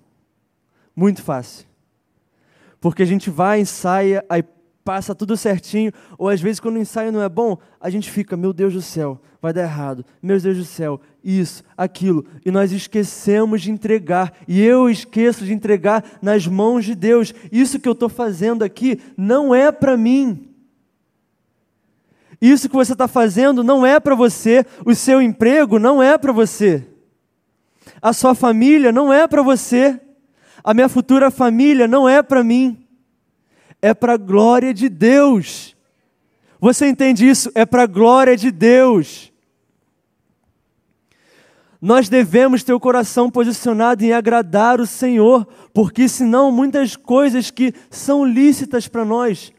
Muito 0.95 1.23
fácil. 1.23 1.65
Porque 2.79 3.01
a 3.01 3.05
gente 3.07 3.31
vai, 3.31 3.59
ensaia, 3.59 4.23
aí 4.29 4.43
passa 4.83 5.15
tudo 5.15 5.35
certinho, 5.35 5.91
ou 6.15 6.29
às 6.29 6.39
vezes 6.39 6.59
quando 6.59 6.75
o 6.75 6.79
ensaio 6.79 7.11
não 7.11 7.23
é 7.23 7.27
bom, 7.27 7.57
a 7.81 7.89
gente 7.89 8.11
fica, 8.11 8.37
meu 8.37 8.53
Deus 8.53 8.71
do 8.71 8.83
céu, 8.83 9.19
vai 9.41 9.51
dar 9.51 9.63
errado, 9.63 10.05
meu 10.21 10.39
Deus 10.39 10.57
do 10.57 10.63
céu, 10.63 11.01
isso, 11.23 11.63
aquilo, 11.75 12.23
e 12.45 12.51
nós 12.51 12.71
esquecemos 12.71 13.63
de 13.63 13.71
entregar, 13.71 14.31
e 14.47 14.61
eu 14.61 14.87
esqueço 14.87 15.43
de 15.43 15.53
entregar 15.53 16.05
nas 16.21 16.45
mãos 16.45 16.85
de 16.85 16.93
Deus. 16.93 17.33
Isso 17.51 17.79
que 17.79 17.89
eu 17.89 17.93
estou 17.93 18.09
fazendo 18.09 18.63
aqui 18.63 19.01
não 19.17 19.55
é 19.55 19.71
para 19.71 19.97
mim. 19.97 20.54
Isso 22.41 22.69
que 22.69 22.75
você 22.75 22.93
está 22.93 23.07
fazendo 23.07 23.63
não 23.63 23.85
é 23.85 23.99
para 23.99 24.15
você, 24.15 24.65
o 24.85 24.93
seu 24.93 25.21
emprego 25.21 25.79
não 25.79 26.01
é 26.01 26.17
para 26.17 26.31
você, 26.31 26.85
a 28.01 28.13
sua 28.13 28.35
família 28.35 28.91
não 28.91 29.11
é 29.11 29.27
para 29.27 29.41
você, 29.41 29.99
a 30.63 30.73
minha 30.73 30.89
futura 30.89 31.31
família 31.31 31.87
não 31.87 32.07
é 32.07 32.21
para 32.21 32.43
mim 32.43 32.85
é 33.85 33.93
para 33.93 34.13
a 34.13 34.17
glória 34.17 34.73
de 34.73 34.89
Deus. 34.89 35.75
Você 36.59 36.87
entende 36.87 37.29
isso? 37.29 37.51
É 37.53 37.67
para 37.67 37.83
a 37.83 37.87
glória 37.87 38.35
de 38.35 38.49
Deus. 38.49 39.31
Nós 41.79 42.09
devemos 42.09 42.63
ter 42.63 42.73
o 42.73 42.79
coração 42.79 43.29
posicionado 43.29 44.03
em 44.03 44.11
agradar 44.11 44.81
o 44.81 44.87
Senhor, 44.87 45.47
porque 45.71 46.09
senão 46.09 46.51
muitas 46.51 46.95
coisas 46.95 47.51
que 47.51 47.75
são 47.91 48.25
lícitas 48.25 48.87
para 48.87 49.05
nós, 49.05 49.53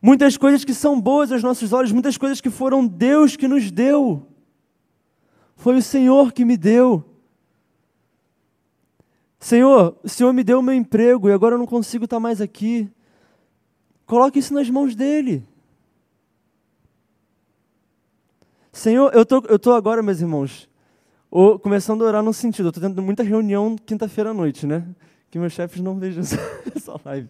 muitas 0.00 0.36
coisas 0.36 0.64
que 0.64 0.74
são 0.74 1.00
boas 1.00 1.32
aos 1.32 1.42
nossos 1.42 1.72
olhos, 1.72 1.92
muitas 1.92 2.16
coisas 2.16 2.40
que 2.40 2.50
foram 2.50 2.86
Deus 2.86 3.36
que 3.36 3.48
nos 3.48 3.70
deu, 3.70 4.26
foi 5.56 5.76
o 5.76 5.82
Senhor 5.82 6.32
que 6.32 6.44
me 6.44 6.56
deu. 6.56 7.04
Senhor, 9.38 9.96
o 10.02 10.08
Senhor 10.08 10.32
me 10.32 10.42
deu 10.42 10.58
o 10.58 10.62
meu 10.62 10.74
emprego 10.74 11.28
e 11.28 11.32
agora 11.32 11.54
eu 11.54 11.58
não 11.58 11.66
consigo 11.66 12.04
estar 12.04 12.20
mais 12.20 12.40
aqui. 12.40 12.90
Coloque 14.04 14.38
isso 14.38 14.54
nas 14.54 14.68
mãos 14.68 14.94
dele. 14.94 15.46
Senhor, 18.72 19.10
eu 19.14 19.24
tô, 19.24 19.38
estou 19.38 19.58
tô 19.58 19.72
agora, 19.72 20.02
meus 20.02 20.20
irmãos, 20.20 20.68
ou, 21.30 21.58
começando 21.58 22.04
a 22.04 22.08
orar 22.08 22.22
no 22.22 22.32
sentido, 22.32 22.66
eu 22.66 22.68
estou 22.70 22.82
tendo 22.82 23.00
muita 23.00 23.22
reunião 23.22 23.76
quinta-feira 23.76 24.30
à 24.30 24.34
noite, 24.34 24.66
né? 24.66 24.86
Que 25.30 25.38
meus 25.38 25.52
chefes 25.54 25.80
não 25.80 25.98
vejam 25.98 26.22
essa 26.76 27.00
live. 27.04 27.28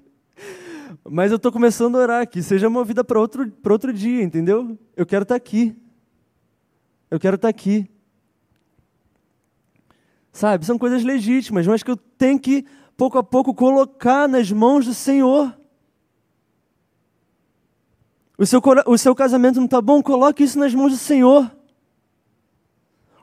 Mas 1.05 1.31
eu 1.31 1.37
estou 1.37 1.53
começando 1.53 1.97
a 1.97 2.01
orar 2.01 2.23
aqui, 2.23 2.43
seja 2.43 2.69
movida 2.69 3.05
para 3.05 3.19
outro, 3.21 3.53
outro 3.69 3.93
dia, 3.93 4.23
entendeu? 4.23 4.79
Eu 4.97 5.07
quero 5.07 5.23
estar 5.23 5.35
tá 5.35 5.37
aqui. 5.37 5.77
Eu 7.11 7.19
quero 7.21 7.37
estar 7.37 7.47
tá 7.47 7.51
aqui. 7.51 7.89
Sabe, 10.33 10.67
são 10.67 10.79
coisas 10.79 11.03
legítimas, 11.03 11.67
mas 11.67 11.83
que 11.83 11.91
eu 11.91 11.97
tenho 11.97 12.39
que, 12.39 12.67
pouco 12.97 13.17
a 13.17 13.23
pouco, 13.23 13.55
colocar 13.55 14.29
nas 14.29 14.53
mãos 14.53 14.85
do 14.85 14.93
Senhor. 14.93 15.57
O 18.37 18.45
seu, 18.45 18.61
o 18.87 18.99
seu 18.99 19.15
casamento 19.15 19.57
não 19.57 19.65
está 19.65 19.81
bom? 19.81 20.03
Coloque 20.03 20.45
isso 20.45 20.59
nas 20.59 20.75
mãos 20.75 20.93
do 20.93 20.99
Senhor. 20.99 21.51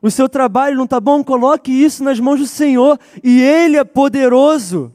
O 0.02 0.10
seu 0.10 0.28
trabalho 0.28 0.76
não 0.76 0.86
está 0.86 1.00
bom? 1.00 1.24
Coloque 1.24 1.72
isso 1.72 2.04
nas 2.04 2.20
mãos 2.20 2.40
do 2.40 2.48
Senhor. 2.48 3.00
E 3.24 3.42
Ele 3.42 3.78
é 3.78 3.84
poderoso. 3.84 4.92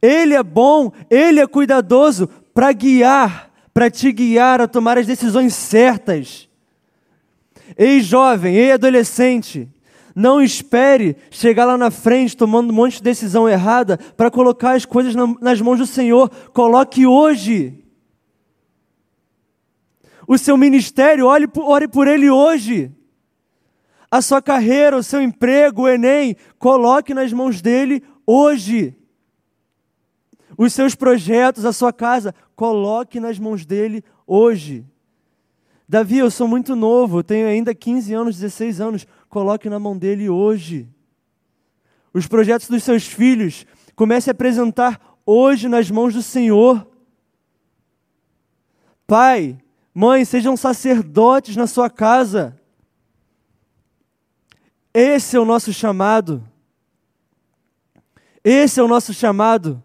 Ele 0.00 0.34
é 0.34 0.42
bom. 0.42 0.92
Ele 1.10 1.40
é 1.40 1.46
cuidadoso 1.46 2.28
para 2.54 2.72
guiar, 2.72 3.50
para 3.74 3.90
te 3.90 4.12
guiar 4.12 4.60
a 4.60 4.68
tomar 4.68 4.98
as 4.98 5.06
decisões 5.06 5.54
certas. 5.54 6.48
Ei, 7.76 8.00
jovem, 8.00 8.54
ei, 8.54 8.72
adolescente. 8.72 9.68
Não 10.14 10.42
espere 10.42 11.16
chegar 11.30 11.64
lá 11.64 11.78
na 11.78 11.90
frente 11.90 12.36
tomando 12.36 12.70
um 12.70 12.74
monte 12.74 12.96
de 12.96 13.02
decisão 13.02 13.48
errada 13.48 13.98
para 14.16 14.30
colocar 14.30 14.72
as 14.72 14.84
coisas 14.84 15.14
nas 15.40 15.60
mãos 15.60 15.78
do 15.78 15.86
Senhor. 15.86 16.30
Coloque 16.52 17.06
hoje 17.06 17.82
o 20.26 20.38
seu 20.38 20.56
ministério, 20.56 21.26
ore 21.26 21.46
por, 21.46 21.64
ore 21.64 21.88
por 21.88 22.06
ele 22.06 22.30
hoje. 22.30 22.90
A 24.10 24.20
sua 24.20 24.42
carreira, 24.42 24.96
o 24.96 25.02
seu 25.02 25.22
emprego, 25.22 25.82
o 25.82 25.88
Enem, 25.88 26.36
coloque 26.58 27.14
nas 27.14 27.32
mãos 27.32 27.62
dele 27.62 28.02
hoje. 28.26 28.94
Os 30.62 30.72
seus 30.72 30.94
projetos, 30.94 31.64
a 31.64 31.72
sua 31.72 31.92
casa, 31.92 32.32
coloque 32.54 33.18
nas 33.18 33.36
mãos 33.36 33.66
dele 33.66 34.04
hoje. 34.24 34.86
Davi, 35.88 36.18
eu 36.18 36.30
sou 36.30 36.46
muito 36.46 36.76
novo, 36.76 37.20
tenho 37.20 37.48
ainda 37.48 37.74
15 37.74 38.14
anos, 38.14 38.36
16 38.38 38.80
anos, 38.80 39.06
coloque 39.28 39.68
na 39.68 39.80
mão 39.80 39.98
dele 39.98 40.28
hoje. 40.28 40.88
Os 42.14 42.28
projetos 42.28 42.68
dos 42.68 42.84
seus 42.84 43.04
filhos, 43.04 43.66
comece 43.96 44.30
a 44.30 44.32
apresentar 44.32 45.18
hoje 45.26 45.66
nas 45.66 45.90
mãos 45.90 46.14
do 46.14 46.22
Senhor. 46.22 46.86
Pai, 49.04 49.58
Mãe, 49.92 50.24
sejam 50.24 50.56
sacerdotes 50.56 51.56
na 51.56 51.66
sua 51.66 51.90
casa. 51.90 52.56
Esse 54.94 55.36
é 55.36 55.40
o 55.40 55.44
nosso 55.44 55.72
chamado. 55.72 56.40
Esse 58.44 58.78
é 58.78 58.82
o 58.84 58.86
nosso 58.86 59.12
chamado. 59.12 59.82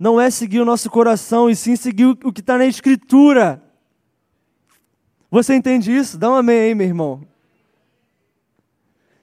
Não 0.00 0.18
é 0.18 0.30
seguir 0.30 0.60
o 0.60 0.64
nosso 0.64 0.88
coração, 0.88 1.50
e 1.50 1.54
sim 1.54 1.76
seguir 1.76 2.06
o 2.06 2.32
que 2.32 2.40
está 2.40 2.56
na 2.56 2.64
Escritura. 2.64 3.62
Você 5.30 5.54
entende 5.54 5.94
isso? 5.94 6.16
Dá 6.16 6.30
um 6.30 6.36
amém 6.36 6.58
aí, 6.58 6.74
meu 6.74 6.86
irmão. 6.86 7.22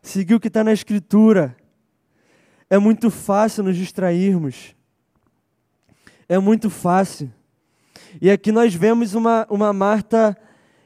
Seguir 0.03 0.35
o 0.35 0.39
que 0.39 0.49
está 0.49 0.63
na 0.63 0.71
Escritura. 0.71 1.57
É 2.69 2.77
muito 2.77 3.09
fácil 3.09 3.63
nos 3.63 3.75
distrairmos. 3.75 4.75
É 6.29 6.37
muito 6.37 6.69
fácil. 6.69 7.33
E 8.21 8.29
aqui 8.29 8.51
nós 8.51 8.75
vemos 8.75 9.15
uma, 9.15 9.47
uma 9.49 9.73
Marta 9.73 10.37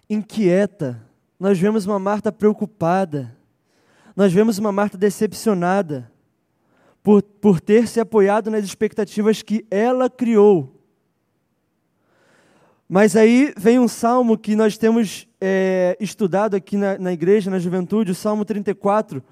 inquieta, 0.10 1.06
nós 1.38 1.60
vemos 1.60 1.86
uma 1.86 2.00
Marta 2.00 2.32
preocupada, 2.32 3.38
nós 4.16 4.32
vemos 4.32 4.58
uma 4.58 4.72
Marta 4.72 4.98
decepcionada 4.98 6.10
por, 7.04 7.24
por 7.24 7.60
ter 7.60 7.88
se 7.88 8.00
apoiado 8.00 8.52
nas 8.52 8.64
expectativas 8.64 9.42
que 9.42 9.66
ela 9.70 10.10
criou. 10.10 10.76
Mas 12.88 13.16
aí 13.16 13.54
vem 13.58 13.80
um 13.80 13.88
salmo 13.88 14.38
que 14.38 14.56
nós 14.56 14.78
temos 14.78 15.28
é, 15.40 15.98
estudado 16.00 16.56
aqui 16.56 16.76
na, 16.76 16.98
na 16.98 17.14
igreja, 17.14 17.50
na 17.50 17.58
juventude, 17.58 18.12
o 18.12 18.16
Salmo 18.16 18.44
34, 18.44 19.24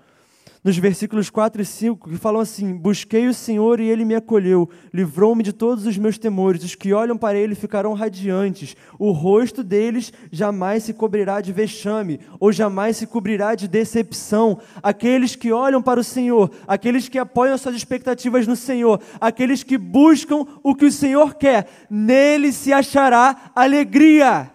nos 0.70 0.78
versículos 0.78 1.32
4 1.32 1.64
e 1.64 1.66
5, 1.66 2.10
que 2.12 2.18
falam 2.18 2.40
assim: 2.40 2.78
Busquei 2.78 3.28
o 3.28 3.34
Senhor 3.34 3.80
e 3.80 3.90
ele 3.90 4.06
me 4.06 4.14
acolheu, 4.14 4.70
livrou-me 4.94 5.42
de 5.42 5.52
todos 5.52 5.88
os 5.88 5.98
meus 5.98 6.20
temores. 6.20 6.64
Os 6.64 6.76
que 6.76 6.94
olham 6.94 7.18
para 7.18 7.40
ele 7.40 7.56
ficarão 7.56 7.94
radiantes, 7.94 8.78
o 9.00 9.10
rosto 9.10 9.64
deles 9.64 10.14
jamais 10.32 10.84
se 10.84 10.94
cobrirá 10.94 11.42
de 11.42 11.52
vexame, 11.52 12.20
ou 12.40 12.52
jamais 12.52 12.98
se 12.98 13.08
cobrirá 13.08 13.56
de 13.56 13.68
decepção. 13.68 14.60
Aqueles 14.84 15.36
que 15.36 15.52
olham 15.52 15.82
para 15.82 16.00
o 16.00 16.04
Senhor, 16.04 16.52
aqueles 16.68 17.10
que 17.10 17.18
apoiam 17.18 17.58
suas 17.58 17.76
expectativas 17.76 18.46
no 18.46 18.56
Senhor, 18.56 19.02
aqueles 19.20 19.64
que 19.64 19.76
buscam 19.76 20.46
o 20.62 20.76
que 20.76 20.86
o 20.86 20.92
Senhor 20.92 21.34
quer, 21.34 21.68
nele 21.90 22.52
se 22.52 22.72
achará 22.72 23.52
alegria, 23.56 24.52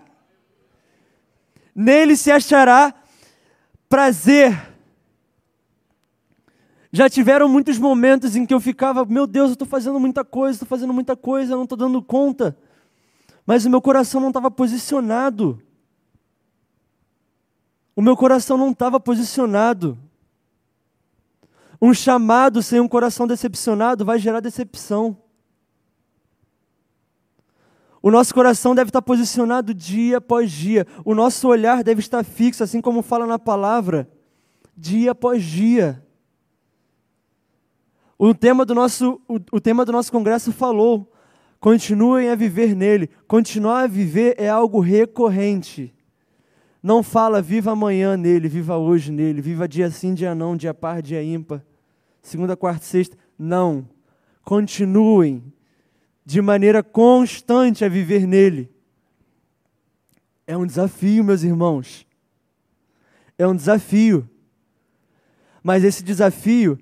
nele 1.74 2.16
se 2.16 2.30
achará 2.30 2.94
prazer 3.88 4.73
já 6.94 7.10
tiveram 7.10 7.48
muitos 7.48 7.76
momentos 7.76 8.36
em 8.36 8.46
que 8.46 8.54
eu 8.54 8.60
ficava, 8.60 9.04
meu 9.04 9.26
Deus, 9.26 9.48
eu 9.48 9.52
estou 9.54 9.66
fazendo 9.66 9.98
muita 9.98 10.24
coisa, 10.24 10.54
estou 10.54 10.68
fazendo 10.68 10.92
muita 10.92 11.16
coisa, 11.16 11.52
eu 11.52 11.56
não 11.56 11.64
estou 11.64 11.76
dando 11.76 12.00
conta. 12.00 12.56
Mas 13.44 13.64
o 13.64 13.70
meu 13.70 13.82
coração 13.82 14.20
não 14.20 14.28
estava 14.28 14.48
posicionado. 14.48 15.60
O 17.96 18.00
meu 18.00 18.16
coração 18.16 18.56
não 18.56 18.70
estava 18.70 19.00
posicionado. 19.00 19.98
Um 21.82 21.92
chamado 21.92 22.62
sem 22.62 22.78
um 22.78 22.86
coração 22.86 23.26
decepcionado 23.26 24.04
vai 24.04 24.20
gerar 24.20 24.38
decepção. 24.38 25.18
O 28.00 28.08
nosso 28.08 28.32
coração 28.32 28.72
deve 28.72 28.90
estar 28.90 29.02
posicionado 29.02 29.74
dia 29.74 30.18
após 30.18 30.48
dia. 30.48 30.86
O 31.04 31.12
nosso 31.12 31.48
olhar 31.48 31.82
deve 31.82 31.98
estar 31.98 32.22
fixo, 32.24 32.62
assim 32.62 32.80
como 32.80 33.02
fala 33.02 33.26
na 33.26 33.38
palavra, 33.38 34.08
dia 34.76 35.10
após 35.10 35.42
dia. 35.42 36.03
O 38.18 38.34
tema 38.34 38.64
do 38.64 38.74
nosso, 38.74 39.20
o, 39.28 39.40
o 39.52 39.60
tema 39.60 39.84
do 39.84 39.92
nosso 39.92 40.10
congresso 40.10 40.52
falou: 40.52 41.12
continuem 41.58 42.28
a 42.28 42.34
viver 42.34 42.74
nele. 42.74 43.08
Continuar 43.26 43.82
a 43.82 43.86
viver 43.86 44.34
é 44.38 44.48
algo 44.48 44.80
recorrente. 44.80 45.92
Não 46.82 47.02
fala 47.02 47.40
viva 47.40 47.72
amanhã 47.72 48.16
nele, 48.16 48.48
viva 48.48 48.76
hoje 48.76 49.10
nele, 49.10 49.40
viva 49.40 49.66
dia 49.66 49.90
sim, 49.90 50.12
dia 50.12 50.34
não, 50.34 50.54
dia 50.54 50.74
par, 50.74 51.00
dia 51.00 51.22
ímpar, 51.22 51.64
segunda, 52.20 52.56
quarta, 52.56 52.84
sexta. 52.84 53.16
Não. 53.38 53.88
Continuem 54.42 55.42
de 56.24 56.40
maneira 56.40 56.82
constante 56.82 57.84
a 57.84 57.88
viver 57.88 58.26
nele. 58.26 58.70
É 60.46 60.56
um 60.56 60.66
desafio, 60.66 61.24
meus 61.24 61.42
irmãos. 61.42 62.06
É 63.38 63.46
um 63.46 63.56
desafio. 63.56 64.28
Mas 65.62 65.82
esse 65.82 66.02
desafio 66.02 66.78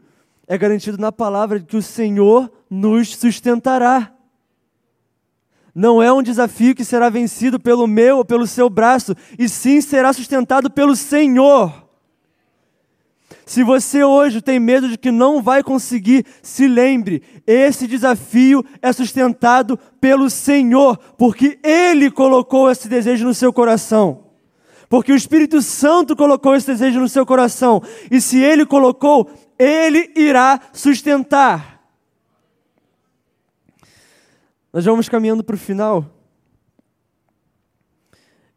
é 0.52 0.58
garantido 0.58 0.98
na 0.98 1.10
palavra 1.10 1.60
que 1.60 1.78
o 1.78 1.80
Senhor 1.80 2.52
nos 2.68 3.16
sustentará. 3.16 4.12
não 5.74 6.02
é 6.02 6.12
um 6.12 6.22
desafio 6.22 6.74
que 6.74 6.84
será 6.84 7.08
vencido 7.08 7.58
pelo 7.58 7.86
meu 7.86 8.18
ou 8.18 8.24
pelo 8.26 8.46
seu 8.46 8.68
braço, 8.68 9.16
e 9.38 9.48
sim 9.48 9.80
será 9.80 10.12
sustentado 10.12 10.70
pelo 10.70 10.94
Senhor. 10.94 11.88
Se 13.46 13.62
você 13.62 14.04
hoje 14.04 14.42
tem 14.42 14.60
medo 14.60 14.90
de 14.90 14.98
que 14.98 15.10
não 15.10 15.40
vai 15.40 15.62
conseguir, 15.62 16.26
se 16.42 16.68
lembre, 16.68 17.22
esse 17.46 17.86
desafio 17.86 18.62
é 18.82 18.92
sustentado 18.92 19.78
pelo 19.98 20.28
Senhor, 20.28 20.98
porque 21.16 21.58
Ele 21.62 22.10
colocou 22.10 22.70
esse 22.70 22.90
desejo 22.90 23.24
no 23.24 23.32
seu 23.32 23.54
coração. 23.54 24.31
Porque 24.92 25.10
o 25.10 25.16
Espírito 25.16 25.62
Santo 25.62 26.14
colocou 26.14 26.54
esse 26.54 26.66
desejo 26.66 27.00
no 27.00 27.08
seu 27.08 27.24
coração. 27.24 27.80
E 28.10 28.20
se 28.20 28.38
Ele 28.42 28.66
colocou, 28.66 29.30
Ele 29.58 30.12
irá 30.14 30.60
sustentar. 30.70 31.82
Nós 34.70 34.84
vamos 34.84 35.08
caminhando 35.08 35.42
para 35.42 35.54
o 35.54 35.58
final. 35.58 36.04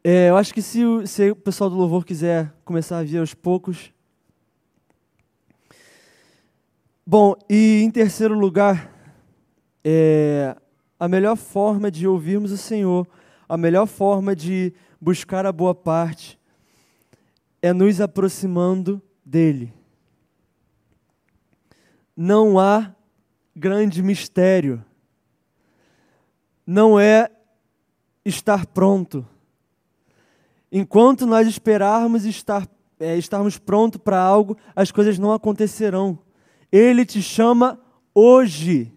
É, 0.04 0.28
eu 0.28 0.36
acho 0.36 0.52
que 0.52 0.60
se 0.60 0.84
o, 0.84 1.06
se 1.06 1.30
o 1.30 1.36
pessoal 1.36 1.70
do 1.70 1.76
louvor 1.76 2.04
quiser 2.04 2.52
começar 2.66 2.98
a 2.98 3.02
vir 3.02 3.16
aos 3.16 3.32
poucos. 3.32 3.90
Bom, 7.06 7.34
e 7.48 7.80
em 7.82 7.90
terceiro 7.90 8.38
lugar, 8.38 8.92
é, 9.82 10.54
a 11.00 11.08
melhor 11.08 11.36
forma 11.36 11.90
de 11.90 12.06
ouvirmos 12.06 12.52
o 12.52 12.58
Senhor, 12.58 13.08
a 13.48 13.56
melhor 13.56 13.86
forma 13.86 14.36
de 14.36 14.74
buscar 15.00 15.46
a 15.46 15.52
boa 15.52 15.74
parte, 15.74 16.38
é 17.60 17.72
nos 17.72 18.00
aproximando 18.00 19.02
dEle. 19.24 19.72
Não 22.16 22.58
há 22.58 22.94
grande 23.54 24.02
mistério, 24.02 24.84
não 26.66 26.98
é 26.98 27.30
estar 28.24 28.66
pronto. 28.66 29.26
Enquanto 30.70 31.26
nós 31.26 31.46
esperarmos 31.46 32.24
estar, 32.24 32.68
é, 32.98 33.16
estarmos 33.16 33.58
prontos 33.58 34.00
para 34.02 34.20
algo, 34.20 34.56
as 34.74 34.90
coisas 34.90 35.18
não 35.18 35.32
acontecerão. 35.32 36.18
Ele 36.70 37.06
te 37.06 37.22
chama 37.22 37.80
hoje. 38.14 38.92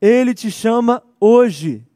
Ele 0.00 0.34
te 0.34 0.50
chama 0.50 1.02
hoje. 1.20 1.86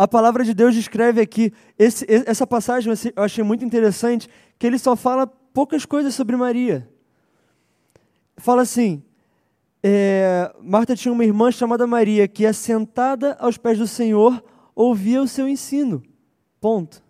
A 0.00 0.08
palavra 0.08 0.42
de 0.42 0.54
Deus 0.54 0.74
descreve 0.74 1.20
aqui, 1.20 1.52
esse, 1.78 2.06
essa 2.08 2.46
passagem 2.46 2.90
eu 3.14 3.22
achei 3.22 3.44
muito 3.44 3.66
interessante, 3.66 4.30
que 4.58 4.66
ele 4.66 4.78
só 4.78 4.96
fala 4.96 5.26
poucas 5.26 5.84
coisas 5.84 6.14
sobre 6.14 6.34
Maria. 6.36 6.88
Fala 8.38 8.62
assim: 8.62 9.02
é, 9.82 10.50
Marta 10.62 10.96
tinha 10.96 11.12
uma 11.12 11.22
irmã 11.22 11.52
chamada 11.52 11.86
Maria, 11.86 12.26
que, 12.26 12.46
assentada 12.46 13.36
aos 13.38 13.58
pés 13.58 13.76
do 13.76 13.86
Senhor, 13.86 14.42
ouvia 14.74 15.20
o 15.20 15.28
seu 15.28 15.46
ensino. 15.46 16.02
Ponto. 16.62 17.02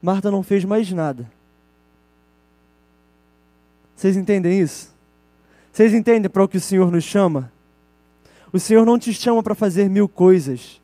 Marta 0.00 0.30
não 0.30 0.42
fez 0.42 0.64
mais 0.64 0.90
nada. 0.90 1.30
Vocês 3.94 4.16
entendem 4.16 4.58
isso? 4.58 4.96
Vocês 5.70 5.92
entendem 5.92 6.30
para 6.30 6.42
o 6.42 6.48
que 6.48 6.56
o 6.56 6.62
Senhor 6.62 6.90
nos 6.90 7.04
chama? 7.04 7.52
O 8.50 8.58
Senhor 8.58 8.86
não 8.86 8.98
te 8.98 9.12
chama 9.12 9.42
para 9.42 9.54
fazer 9.54 9.90
mil 9.90 10.08
coisas. 10.08 10.80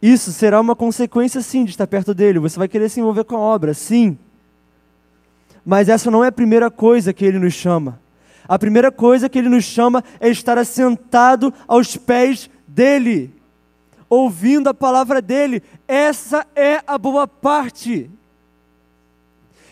Isso 0.00 0.32
será 0.32 0.60
uma 0.60 0.76
consequência, 0.76 1.40
sim, 1.40 1.64
de 1.64 1.70
estar 1.70 1.86
perto 1.86 2.12
dele. 2.14 2.38
Você 2.38 2.58
vai 2.58 2.68
querer 2.68 2.88
se 2.88 3.00
envolver 3.00 3.24
com 3.24 3.36
a 3.36 3.40
obra, 3.40 3.74
sim. 3.74 4.18
Mas 5.64 5.88
essa 5.88 6.10
não 6.10 6.22
é 6.22 6.28
a 6.28 6.32
primeira 6.32 6.70
coisa 6.70 7.12
que 7.12 7.24
ele 7.24 7.38
nos 7.38 7.54
chama. 7.54 7.98
A 8.48 8.58
primeira 8.58 8.92
coisa 8.92 9.28
que 9.28 9.38
ele 9.38 9.48
nos 9.48 9.64
chama 9.64 10.04
é 10.20 10.28
estar 10.28 10.56
assentado 10.56 11.52
aos 11.66 11.96
pés 11.96 12.48
dele, 12.68 13.34
ouvindo 14.08 14.68
a 14.68 14.74
palavra 14.74 15.20
dele. 15.20 15.62
Essa 15.88 16.46
é 16.54 16.80
a 16.86 16.96
boa 16.96 17.26
parte. 17.26 18.08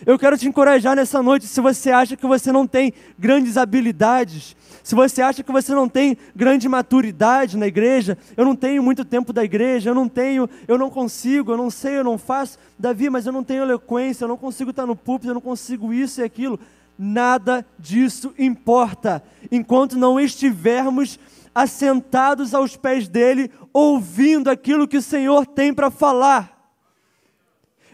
Eu 0.04 0.18
quero 0.18 0.36
te 0.36 0.48
encorajar 0.48 0.96
nessa 0.96 1.22
noite, 1.22 1.46
se 1.46 1.60
você 1.60 1.90
acha 1.90 2.16
que 2.16 2.26
você 2.26 2.50
não 2.50 2.66
tem 2.66 2.92
grandes 3.18 3.56
habilidades, 3.56 4.56
se 4.84 4.94
você 4.94 5.22
acha 5.22 5.42
que 5.42 5.50
você 5.50 5.74
não 5.74 5.88
tem 5.88 6.16
grande 6.36 6.68
maturidade 6.68 7.56
na 7.56 7.66
igreja, 7.66 8.16
eu 8.36 8.44
não 8.44 8.54
tenho 8.54 8.82
muito 8.82 9.04
tempo 9.04 9.32
da 9.32 9.42
igreja, 9.42 9.90
eu 9.90 9.94
não 9.94 10.08
tenho, 10.08 10.48
eu 10.68 10.78
não 10.78 10.90
consigo, 10.90 11.50
eu 11.50 11.56
não 11.56 11.70
sei, 11.70 11.98
eu 11.98 12.04
não 12.04 12.18
faço, 12.18 12.58
Davi, 12.78 13.08
mas 13.08 13.26
eu 13.26 13.32
não 13.32 13.42
tenho 13.42 13.62
eloquência, 13.62 14.24
eu 14.24 14.28
não 14.28 14.36
consigo 14.36 14.70
estar 14.70 14.84
no 14.84 14.94
púlpito, 14.94 15.30
eu 15.30 15.34
não 15.34 15.40
consigo 15.40 15.92
isso 15.92 16.20
e 16.20 16.24
aquilo. 16.24 16.60
Nada 16.98 17.66
disso 17.78 18.32
importa, 18.38 19.24
enquanto 19.50 19.98
não 19.98 20.20
estivermos 20.20 21.18
assentados 21.52 22.54
aos 22.54 22.76
pés 22.76 23.08
dele, 23.08 23.50
ouvindo 23.72 24.50
aquilo 24.50 24.86
que 24.86 24.98
o 24.98 25.02
Senhor 25.02 25.46
tem 25.46 25.72
para 25.72 25.90
falar. 25.90 26.52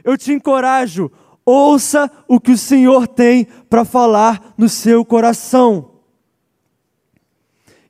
Eu 0.02 0.18
te 0.18 0.32
encorajo, 0.32 1.10
Ouça 1.44 2.08
o 2.28 2.38
que 2.38 2.52
o 2.52 2.58
Senhor 2.58 3.08
tem 3.08 3.44
para 3.68 3.84
falar 3.84 4.54
no 4.56 4.68
seu 4.68 5.04
coração. 5.04 5.99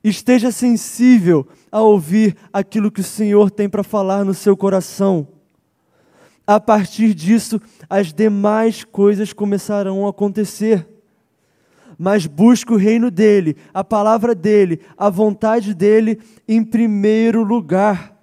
Esteja 0.03 0.51
sensível 0.51 1.47
a 1.71 1.81
ouvir 1.81 2.37
aquilo 2.53 2.91
que 2.91 3.01
o 3.01 3.05
Senhor 3.05 3.51
tem 3.51 3.69
para 3.69 3.83
falar 3.83 4.25
no 4.25 4.33
seu 4.35 4.57
coração. 4.57 5.29
A 6.47 6.59
partir 6.59 7.15
disso, 7.15 7.61
as 7.89 8.13
demais 8.13 8.83
coisas 8.83 9.33
começarão 9.33 10.07
a 10.07 10.11
acontecer. 10.11 10.89
Mas 11.99 12.27
busque 12.27 12.73
o 12.73 12.77
reino 12.77 13.11
dele, 13.11 13.57
a 13.75 13.85
palavra 13.85 14.35
dele, 14.35 14.81
a 14.97 15.11
vontade 15.11 15.75
dele 15.75 16.19
em 16.49 16.65
primeiro 16.65 17.43
lugar 17.43 18.21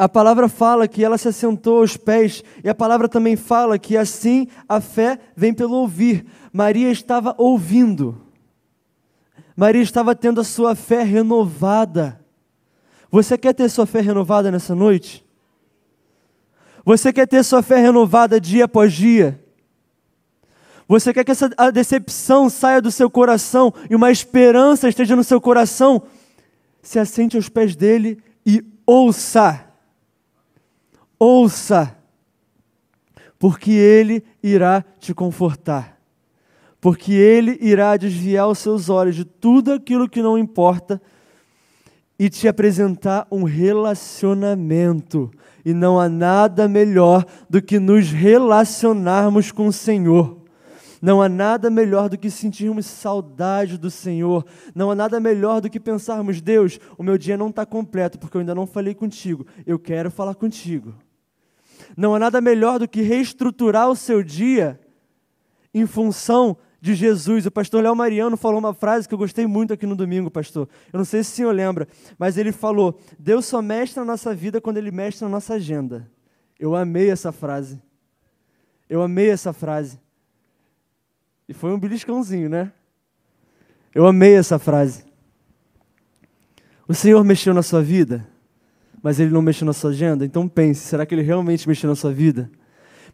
a 0.00 0.08
palavra 0.08 0.48
fala 0.48 0.88
que 0.88 1.04
ela 1.04 1.18
se 1.18 1.28
assentou 1.28 1.80
aos 1.80 1.94
pés, 1.94 2.42
e 2.64 2.70
a 2.70 2.74
palavra 2.74 3.06
também 3.06 3.36
fala 3.36 3.78
que 3.78 3.98
assim 3.98 4.48
a 4.66 4.80
fé 4.80 5.18
vem 5.36 5.52
pelo 5.52 5.74
ouvir. 5.74 6.24
Maria 6.50 6.90
estava 6.90 7.34
ouvindo, 7.36 8.18
Maria 9.56 9.82
estava 9.82 10.14
tendo 10.14 10.40
a 10.40 10.44
sua 10.44 10.74
fé 10.74 11.02
renovada. 11.02 12.20
Você 13.10 13.36
quer 13.36 13.52
ter 13.52 13.68
sua 13.68 13.86
fé 13.86 14.00
renovada 14.00 14.50
nessa 14.50 14.74
noite? 14.74 15.24
Você 16.84 17.12
quer 17.12 17.26
ter 17.26 17.42
sua 17.44 17.62
fé 17.62 17.78
renovada 17.78 18.40
dia 18.40 18.64
após 18.64 18.92
dia? 18.92 19.42
Você 20.88 21.12
quer 21.12 21.24
que 21.24 21.30
essa 21.30 21.50
a 21.56 21.70
decepção 21.70 22.48
saia 22.48 22.80
do 22.80 22.90
seu 22.90 23.10
coração 23.10 23.72
e 23.88 23.94
uma 23.94 24.10
esperança 24.10 24.88
esteja 24.88 25.14
no 25.14 25.22
seu 25.22 25.40
coração? 25.40 26.02
Se 26.82 26.98
assente 26.98 27.36
aos 27.36 27.48
pés 27.48 27.76
dele 27.76 28.22
e 28.44 28.64
ouça 28.86 29.70
ouça, 31.20 31.94
porque 33.38 33.70
Ele 33.70 34.24
irá 34.42 34.82
te 34.98 35.12
confortar, 35.12 35.99
porque 36.80 37.12
Ele 37.12 37.58
irá 37.60 37.96
desviar 37.96 38.48
os 38.48 38.58
seus 38.58 38.88
olhos 38.88 39.14
de 39.14 39.24
tudo 39.24 39.72
aquilo 39.72 40.08
que 40.08 40.22
não 40.22 40.38
importa 40.38 41.00
e 42.18 42.28
te 42.28 42.48
apresentar 42.48 43.26
um 43.30 43.44
relacionamento. 43.44 45.30
E 45.64 45.74
não 45.74 46.00
há 46.00 46.08
nada 46.08 46.68
melhor 46.68 47.24
do 47.48 47.60
que 47.60 47.78
nos 47.78 48.10
relacionarmos 48.10 49.52
com 49.52 49.66
o 49.66 49.72
Senhor. 49.72 50.38
Não 51.02 51.22
há 51.22 51.28
nada 51.28 51.70
melhor 51.70 52.10
do 52.10 52.18
que 52.18 52.30
sentirmos 52.30 52.84
saudade 52.84 53.78
do 53.78 53.90
Senhor. 53.90 54.44
Não 54.74 54.90
há 54.90 54.94
nada 54.94 55.18
melhor 55.18 55.60
do 55.60 55.70
que 55.70 55.80
pensarmos: 55.80 56.40
Deus, 56.42 56.78
o 56.98 57.02
meu 57.02 57.16
dia 57.16 57.36
não 57.36 57.48
está 57.48 57.64
completo 57.64 58.18
porque 58.18 58.36
eu 58.36 58.40
ainda 58.40 58.54
não 58.54 58.66
falei 58.66 58.94
contigo. 58.94 59.46
Eu 59.66 59.78
quero 59.78 60.10
falar 60.10 60.34
contigo. 60.34 60.94
Não 61.96 62.14
há 62.14 62.18
nada 62.18 62.40
melhor 62.40 62.78
do 62.78 62.88
que 62.88 63.00
reestruturar 63.00 63.88
o 63.88 63.96
seu 63.96 64.22
dia 64.22 64.78
em 65.72 65.86
função 65.86 66.56
de 66.80 66.94
Jesus. 66.94 67.46
O 67.46 67.50
pastor 67.50 67.82
Léo 67.82 67.94
Mariano 67.94 68.36
falou 68.36 68.58
uma 68.58 68.74
frase 68.74 69.08
que 69.08 69.14
eu 69.14 69.18
gostei 69.18 69.46
muito 69.46 69.72
aqui 69.72 69.86
no 69.86 69.94
domingo, 69.94 70.30
pastor. 70.30 70.68
Eu 70.92 70.98
não 70.98 71.04
sei 71.04 71.22
se 71.22 71.32
o 71.32 71.34
senhor 71.34 71.52
lembra, 71.54 71.86
mas 72.18 72.36
ele 72.36 72.52
falou: 72.52 72.98
Deus 73.18 73.46
só 73.46 73.60
mexe 73.60 73.98
na 73.98 74.04
nossa 74.04 74.34
vida 74.34 74.60
quando 74.60 74.78
ele 74.78 74.90
mexe 74.90 75.22
na 75.22 75.28
nossa 75.28 75.54
agenda. 75.54 76.08
Eu 76.58 76.74
amei 76.74 77.10
essa 77.10 77.32
frase. 77.32 77.80
Eu 78.88 79.02
amei 79.02 79.30
essa 79.30 79.52
frase. 79.52 79.98
E 81.48 81.52
foi 81.52 81.72
um 81.72 81.78
beliscãozinho, 81.78 82.48
né? 82.48 82.72
Eu 83.94 84.06
amei 84.06 84.34
essa 84.34 84.58
frase. 84.58 85.04
O 86.86 86.94
Senhor 86.94 87.22
mexeu 87.24 87.52
na 87.54 87.62
sua 87.62 87.82
vida? 87.82 88.26
mas 89.02 89.18
ele 89.18 89.30
não 89.30 89.42
mexeu 89.42 89.66
na 89.66 89.72
sua 89.72 89.90
agenda, 89.90 90.24
então 90.24 90.46
pense: 90.48 90.80
será 90.80 91.06
que 91.06 91.14
ele 91.14 91.22
realmente 91.22 91.68
mexeu 91.68 91.88
na 91.88 91.96
sua 91.96 92.12
vida? 92.12 92.50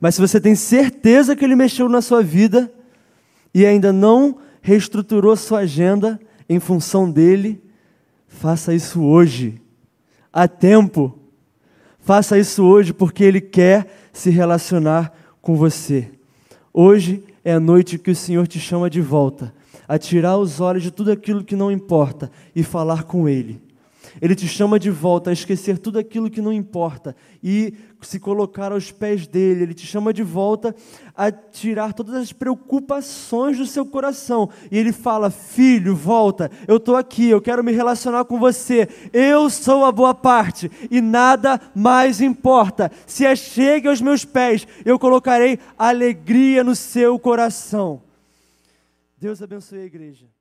Mas 0.01 0.15
se 0.15 0.21
você 0.21 0.41
tem 0.41 0.55
certeza 0.55 1.35
que 1.35 1.45
ele 1.45 1.57
mexeu 1.57 1.89
na 1.89 2.03
sua 2.03 2.23
vida 2.23 2.71
e 3.55 3.65
ainda 3.65 3.93
não 3.93 4.39
reestruturou 4.61 5.37
sua 5.37 5.61
agenda 5.61 6.21
em 6.49 6.61
função 6.61 7.11
dele, 7.11 7.63
faça 8.27 8.75
isso 8.75 9.03
hoje. 9.03 9.61
Há 10.33 10.47
tempo. 10.47 11.19
Faça 12.01 12.39
isso 12.39 12.65
hoje 12.65 12.93
porque 12.93 13.25
ele 13.25 13.41
quer 13.41 14.09
se 14.13 14.31
relacionar 14.31 15.13
com 15.41 15.57
você. 15.57 16.11
Hoje 16.73 17.25
é 17.45 17.53
a 17.55 17.61
noite 17.61 17.99
que 17.99 18.11
o 18.11 18.17
Senhor 18.17 18.47
te 18.47 18.61
chama 18.61 18.91
de 18.91 19.01
volta. 19.01 19.53
a 19.89 19.99
tirar 19.99 20.37
os 20.37 20.61
olhos 20.61 20.83
de 20.83 20.91
tudo 20.91 21.13
aquilo 21.13 21.45
que 21.45 21.55
não 21.55 21.71
importa 21.71 22.31
e 22.55 22.63
falar 22.63 23.05
com 23.05 23.29
Ele. 23.29 23.61
Ele 24.21 24.35
te 24.35 24.49
chama 24.49 24.79
de 24.79 24.91
volta 24.91 25.31
a 25.31 25.33
esquecer 25.33 25.79
tudo 25.79 25.99
aquilo 25.99 26.31
que 26.31 26.41
não 26.41 26.53
importa 26.53 27.15
e 27.43 27.75
se 28.01 28.19
colocar 28.19 28.73
aos 28.73 28.91
pés 28.91 29.27
dele. 29.27 29.63
Ele 29.63 29.75
te 29.75 29.87
chama 29.87 30.13
de 30.13 30.23
volta 30.23 30.75
a 31.15 31.31
tirar 31.31 31.93
todas 31.93 32.15
as 32.15 32.33
preocupações 32.33 33.59
do 33.59 33.67
seu 33.67 33.85
coração. 33.85 34.49
E 34.71 34.79
ele 34.79 34.93
fala: 34.93 35.31
Filho, 35.31 35.95
volta, 35.95 36.51
eu 36.67 36.77
estou 36.77 36.97
aqui, 36.97 37.29
eu 37.29 37.41
quero 37.41 37.65
me 37.65 37.73
relacionar 37.73 38.25
com 38.25 38.39
você. 38.39 38.89
Eu 39.13 39.51
sou 39.51 39.85
a 39.85 39.93
boa 39.93 40.15
parte 40.15 40.71
e 40.91 41.01
nada 41.01 41.61
mais 41.75 42.21
importa. 42.21 42.91
Se 43.07 43.35
chegue 43.37 43.89
aos 43.89 44.01
meus 44.01 44.25
pés, 44.25 44.67
eu 44.85 44.99
colocarei 44.99 45.59
alegria 45.79 46.65
no 46.65 46.75
seu 46.75 47.19
coração. 47.19 48.03
Deus 49.19 49.43
abençoe 49.43 49.81
a 49.81 49.85
igreja. 49.85 50.36